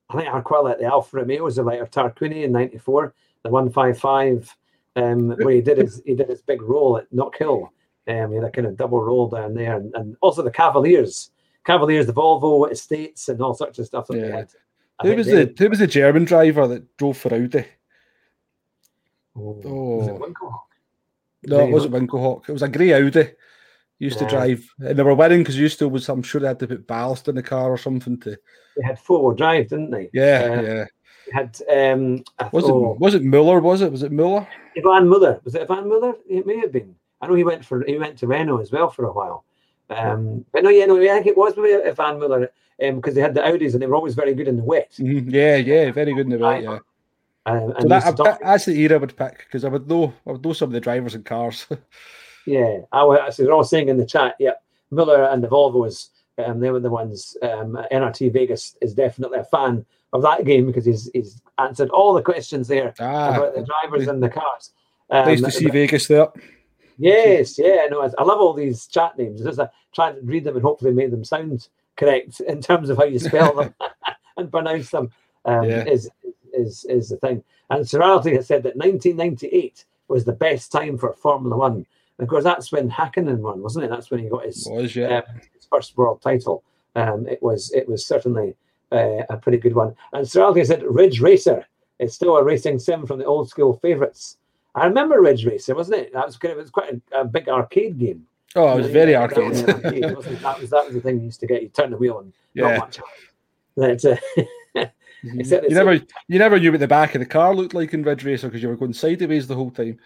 [0.09, 4.55] I think I quite like the Alfa Romeos, the later Tarquini in '94, the 155,
[4.95, 7.69] um, where he did his he did his big roll at Knockhill.
[8.07, 11.31] Um, he had a kind of double roll down there, and, and also the Cavaliers,
[11.65, 14.21] Cavaliers, the Volvo estates, and all sorts of stuff that yeah.
[14.23, 14.49] they had.
[14.99, 17.65] I who was the who was the German driver that drove for Audi?
[19.35, 20.66] Oh, oh.
[21.47, 21.59] Was it Winkelhock?
[21.59, 22.49] No, it wasn't Winkelhock.
[22.49, 23.29] It was a grey Audi
[23.99, 24.27] used yeah.
[24.27, 26.07] to drive, and they were winning because you still was.
[26.09, 28.37] I'm sure they had to put ballast in the car or something to.
[28.75, 30.09] They had four wheel drive, didn't they?
[30.13, 30.85] Yeah, uh, yeah.
[31.33, 32.23] Had um.
[32.51, 33.59] Was it was it Muller?
[33.59, 34.47] Was it was it Muller?
[34.75, 36.13] Yvan Muller was it Yvan Muller?
[36.29, 36.95] It may have been.
[37.21, 39.43] I know he went for he went to Renault as well for a while.
[39.89, 43.21] Um, but no, yeah, no, I think it was maybe Yvan Muller because um, they
[43.21, 44.91] had the Audis and they were always very good in the wet.
[44.99, 45.29] Mm-hmm.
[45.29, 46.61] Yeah, yeah, very good in the wet.
[46.61, 46.79] Yeah.
[47.47, 50.43] Um, so that, that's the era I would pick because I would know I would
[50.43, 51.65] know some of the drivers and cars.
[52.47, 53.35] Yeah, I was.
[53.35, 54.35] They're all saying in the chat.
[54.39, 54.53] Yeah,
[54.89, 56.07] Miller and the Volvos.
[56.37, 57.35] Um, they were the ones.
[57.41, 62.13] Um, NRT Vegas is definitely a fan of that game because he's he's answered all
[62.13, 64.71] the questions there ah, about the drivers and the cars.
[65.09, 66.27] Um, nice to see but, Vegas there.
[66.97, 69.43] Yes, yeah, no, I love all these chat names.
[69.43, 71.67] Just uh, trying to read them and hopefully make them sound
[71.97, 73.75] correct in terms of how you spell them
[74.37, 75.11] and pronounce them.
[75.43, 75.83] Um, yeah.
[75.85, 77.43] Is is is is the thing.
[77.69, 81.85] And Serality has said that 1998 was the best time for Formula One
[82.17, 83.89] and of course, that's when Hakkinen won, wasn't it?
[83.89, 85.19] That's when he got his, was, yeah.
[85.19, 86.63] um, his first world title.
[86.95, 88.55] Um, it was it was certainly
[88.91, 89.95] uh, a pretty good one.
[90.13, 91.65] And Sir Alfie said Ridge Racer.
[91.99, 94.37] it's still a racing sim from the old school favourites.
[94.73, 96.13] I remember Ridge Racer, wasn't it?
[96.13, 98.25] That was kind of, it was quite a, a big arcade game.
[98.55, 99.53] Oh, it was very arcade.
[99.53, 101.61] that, was arcade, that was that was the thing you used to get.
[101.61, 102.77] You turn the wheel and Yeah.
[102.77, 102.99] not much.
[103.75, 104.41] That, uh,
[105.23, 105.93] Except it's- never,
[106.27, 108.61] you never knew what the back of the car looked like in Ridge Racer because
[108.61, 109.99] you were going sideways the whole time.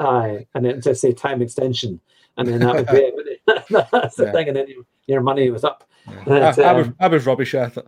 [0.00, 2.00] Aye, and then just say time extension,
[2.36, 3.40] and then that would be it.
[3.92, 4.32] That's the Yeah.
[4.32, 5.88] thing, and then your, your money was up.
[6.08, 7.86] I, But, I was, um, I was rubbish at it.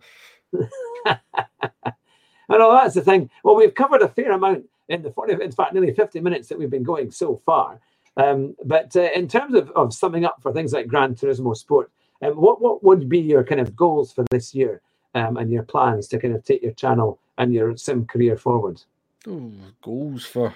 [2.49, 3.29] I know that's the thing.
[3.43, 6.59] Well, we've covered a fair amount in the 40, in fact, nearly 50 minutes that
[6.59, 7.81] we've been going so far.
[8.17, 11.91] Um, but uh, in terms of, of summing up for things like Gran Turismo Sport,
[12.23, 14.81] um, what, what would be your kind of goals for this year
[15.17, 18.81] um, and your plans to kind of take your channel and your sim career forward?
[19.27, 19.51] Oh,
[19.83, 20.55] goals for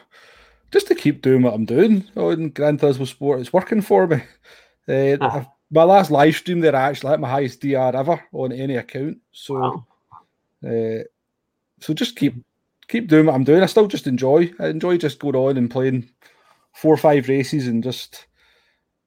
[0.70, 3.40] just to keep doing what I'm doing on Gran Turismo Sport.
[3.40, 4.22] It's working for me.
[4.88, 5.46] Uh, Ah.
[5.72, 9.18] My last live stream there, I actually hit my highest DR ever on any account.
[9.32, 9.86] So, Wow.
[10.66, 11.04] uh,
[11.80, 12.34] so just keep
[12.88, 13.62] keep doing what I'm doing.
[13.62, 14.50] I still just enjoy.
[14.58, 16.08] I enjoy just going on and playing
[16.74, 18.26] four or five races and just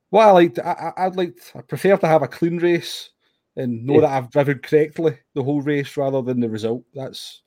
[0.10, 0.58] what I like.
[0.60, 1.36] I- I'd like.
[1.54, 3.10] I prefer to have a clean race
[3.56, 4.02] and know Yeah.
[4.02, 6.84] that I've driven correctly the whole race rather than the result.
[6.94, 7.42] That's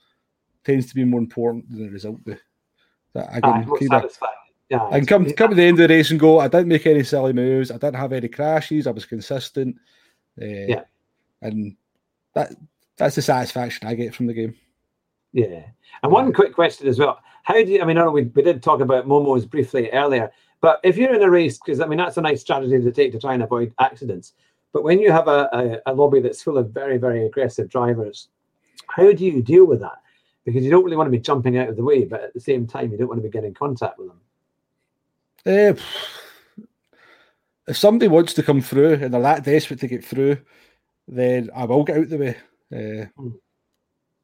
[0.65, 2.25] tends to be more important than the result.
[2.25, 2.39] The,
[3.15, 4.11] that I can kind.
[4.69, 6.41] Yeah, I can come come to the end of the race and go.
[6.41, 7.71] I didn't make any silly moves.
[7.71, 8.87] I didn't have any crashes.
[8.87, 9.77] I was consistent.
[10.41, 10.83] Uh, Yeah.
[11.43, 11.77] and
[12.35, 12.53] that
[12.97, 14.55] that's the satisfaction I get from the game.
[15.33, 15.65] Yeah.
[16.03, 17.21] And one quick question as well.
[17.43, 20.33] How do you, I mean, I know we, we did talk about Momos briefly earlier,
[20.61, 23.13] but if you're in a race, because I mean, that's a nice strategy to take
[23.13, 24.33] to try and avoid accidents.
[24.77, 25.49] But when you have a,
[25.87, 28.29] a, a lobby that's full of very, very aggressive drivers,
[28.89, 30.03] how do you deal with that?
[30.45, 32.41] Because you don't really want to be jumping out of the way, but at the
[32.41, 34.21] same time, you don't want to be getting contact with them.
[35.47, 35.81] Uh,
[37.67, 40.37] if somebody wants to come through and they're that desperate to get through,
[41.09, 42.37] then I will get out the way.
[42.71, 43.31] Uh.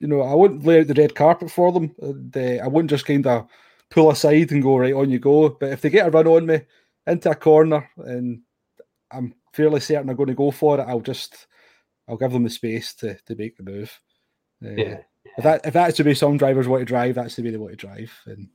[0.00, 1.94] You know, I wouldn't lay out the red carpet for them.
[2.02, 3.46] And, uh, I wouldn't just kind of
[3.88, 5.48] pull aside and go right on you go.
[5.48, 6.60] But if they get a run on me
[7.06, 8.42] into a corner and
[9.10, 11.46] I'm fairly certain they're going to go for it, I'll just
[12.08, 14.00] I'll give them the space to to make the move.
[14.64, 14.98] Uh, Yeah.
[15.38, 17.56] If that if that's the way some drivers want to drive, that's the way they
[17.56, 18.12] want to drive.
[18.26, 18.48] And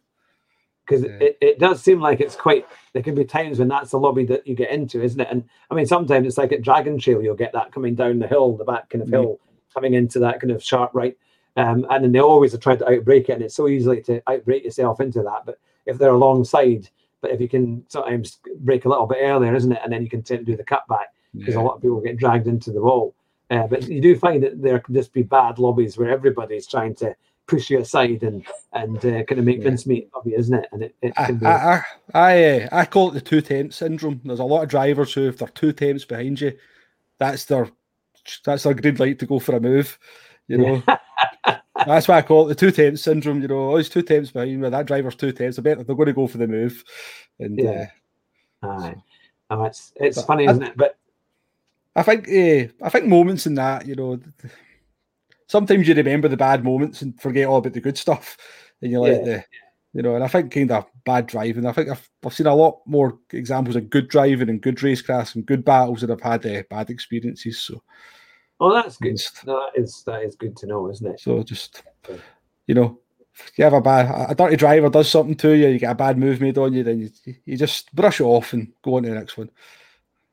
[0.86, 1.10] because Yeah.
[1.20, 4.26] it, it does seem like it's quite there can be times when that's the lobby
[4.26, 7.22] that you get into isn't it and i mean sometimes it's like at dragon trail
[7.22, 9.12] you'll get that coming down the hill the back kind of Mhm.
[9.12, 9.40] hill
[9.74, 11.18] coming into that kind of sharp right
[11.58, 14.22] um, and then they always are trying to outbreak it and it's so easy to
[14.28, 16.90] outbreak yourself into that but if they're alongside
[17.22, 20.10] but if you can sometimes break a little bit earlier isn't it and then you
[20.10, 21.06] can tend to do the cutback
[21.40, 23.16] because a lot of people get dragged into the wall
[23.50, 26.94] uh, but you do find that there can just be bad lobbies where everybody's trying
[26.96, 27.16] to
[27.48, 29.70] push you aside and and uh, kind of make Yeah.
[29.70, 30.68] mincemeat of you, isn't it?
[30.72, 31.46] And it, it I, can be.
[31.46, 34.22] I, I, I, uh, I call it the two tenths syndrome.
[34.24, 36.58] There's a lot of drivers who, if they're two tenths behind you,
[37.18, 37.70] that's their
[38.44, 39.98] that's their green light to go for a move.
[40.48, 40.84] You know,
[41.86, 43.42] that's why I call it the two tenths syndrome.
[43.42, 44.70] You know, oh, he's two tenths behind me.
[44.70, 45.58] That driver's two tenths.
[45.60, 46.84] I bet they're going to go for the move.
[47.40, 47.88] And Yeah.
[48.64, 48.96] Aye.
[49.50, 50.78] Oh, it's it's But funny, I- isn't it?
[50.78, 50.98] But
[51.96, 54.20] uh, I think, uh, I think moments in that, you know,
[55.48, 58.38] sometimes you remember the bad moments and forget all about the good stuff,
[58.82, 59.24] and you're like Yeah.
[59.24, 59.44] the,
[59.94, 61.66] you know, and I think kind of bad driving.
[61.66, 65.36] I think I've, I've seen a lot more examples of good driving and good racecraft
[65.36, 67.60] and good battles that I've had uh, bad experiences.
[67.60, 67.82] So,
[68.60, 69.22] oh, that's good.
[69.46, 71.20] No, that is that is good to know, isn't it?
[71.20, 71.84] so just,
[72.68, 73.00] you know,
[73.40, 75.96] if you have a bad, a dirty driver does something to you, you get a
[75.96, 79.04] bad move made on you, then you, you just brush it off and go on
[79.04, 79.50] to the next one.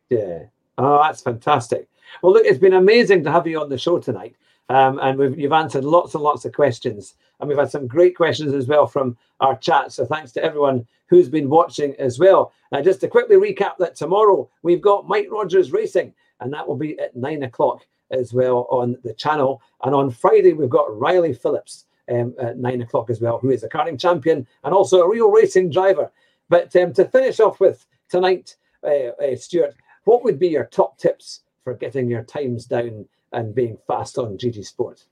[0.09, 0.45] Yeah.
[0.79, 1.89] Oh, that's fantastic.
[2.23, 4.37] Well, look, it's been amazing to have you on the show tonight.
[4.69, 7.15] Um, and we've, you've answered lots and lots of questions.
[7.39, 9.93] And we've had some great questions as well from our chat.
[9.93, 12.53] So thanks to everyone who's been watching as well.
[12.73, 16.77] Uh, just to quickly recap that tomorrow we've got Mike Rogers Racing, and that will
[16.77, 19.63] be at nine o'clock as well on the channel.
[19.83, 23.65] And on Friday, we've got Riley Phillips um, at nine o'clock as well, who is
[23.65, 26.11] a karting champion and also a real racing driver.
[26.49, 29.75] But um, to finish off with tonight, uh, uh, Stuart,
[30.05, 34.39] what would be your top tips for getting your times down and being fast on
[34.39, 35.05] GT Sport?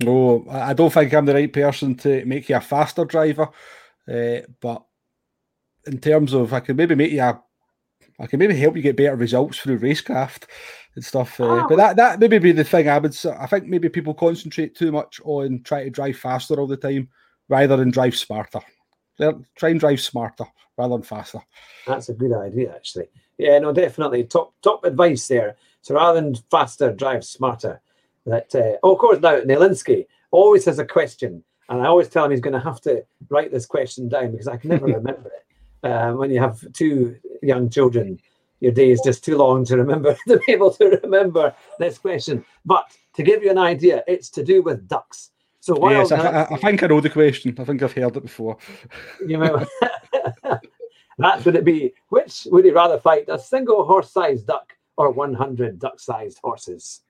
[0.00, 3.48] No, I don't think I'm the right person to make you a faster driver.
[4.06, 4.84] Uh, but
[5.86, 7.42] in terms of, I can maybe make you a,
[8.20, 10.44] I can maybe help you get better results through racecraft
[10.96, 11.40] and stuff.
[11.40, 11.66] Uh, Ah.
[11.68, 13.16] but that that maybe be the thing I would.
[13.38, 17.08] I think maybe people concentrate too much on trying to drive faster all the time
[17.48, 18.60] rather than drive smarter.
[19.18, 20.44] Learn- Try and drive smarter
[20.76, 21.40] rather than faster.
[21.86, 23.08] That's a good idea, actually.
[23.36, 25.56] Yeah, no, definitely top top advice there.
[25.82, 27.80] So rather than faster, drive smarter.
[28.26, 32.24] That uh, oh, of course now Nelinski always has a question, and I always tell
[32.24, 35.28] him he's going to have to write this question down because I can never remember
[35.28, 35.46] it.
[35.82, 38.18] Um, when you have two young children,
[38.60, 42.44] your day is just too long to remember to be able to remember this question.
[42.64, 45.30] But to give you an idea, it's to do with ducks.
[45.60, 47.54] So while yes, I, I, I think I know the question.
[47.58, 48.56] I think I've heard it before.
[49.26, 49.66] you might,
[51.18, 51.92] that would it be?
[52.08, 57.00] Which would you rather fight, a single horse-sized duck or 100 duck-sized horses?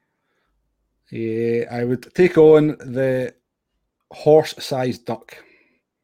[1.11, 3.35] Yeah, I would take on the
[4.11, 5.37] horse-sized duck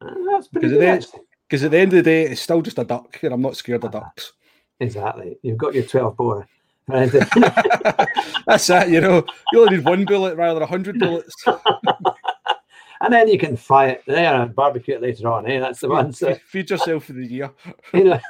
[0.05, 0.89] Ah, that's pretty because good.
[0.89, 1.24] at, the.
[1.49, 3.57] Because at the end of the day, it's still just a duck, and I'm not
[3.57, 4.33] scared of ducks.
[4.81, 5.39] Exactly.
[5.43, 6.49] You've got your 12 bore.
[6.87, 7.11] Right.
[8.47, 8.89] That's it.
[8.89, 11.35] You know, you only need one bullet rather than a hundred bullets.
[13.01, 15.47] and then you can fry it there and barbecue it later on.
[15.47, 15.61] Eh?
[15.61, 16.13] That's the one.
[16.13, 17.51] So, Feed yourself for the year.
[17.93, 18.21] you know.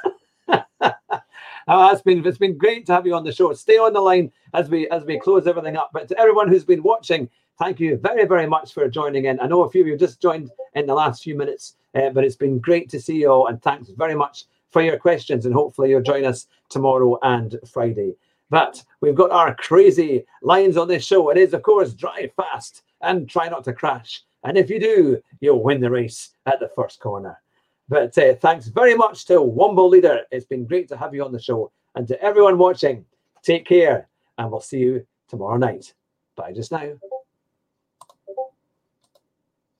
[1.67, 3.51] Oh, it's been it's been great to have you on the show.
[3.53, 5.89] Stay on the line as we as we close everything up.
[5.91, 7.27] But to everyone who's been watching,
[7.59, 9.39] thank you very very much for joining in.
[9.39, 12.23] I know a few of you just joined in the last few minutes, uh, but
[12.23, 13.47] it's been great to see you all.
[13.47, 15.45] And thanks very much for your questions.
[15.45, 18.15] And hopefully you'll join us tomorrow and Friday.
[18.49, 21.29] But we've got our crazy lines on this show.
[21.29, 24.23] It is of course drive fast and try not to crash.
[24.43, 27.41] And if you do, you'll win the race at the first corner.
[27.87, 30.21] But uh, thanks very much to Womble Leader.
[30.31, 31.71] It's been great to have you on the show.
[31.95, 33.05] And to everyone watching,
[33.41, 35.93] take care and we'll see you tomorrow night.
[36.35, 37.14] Bye just now.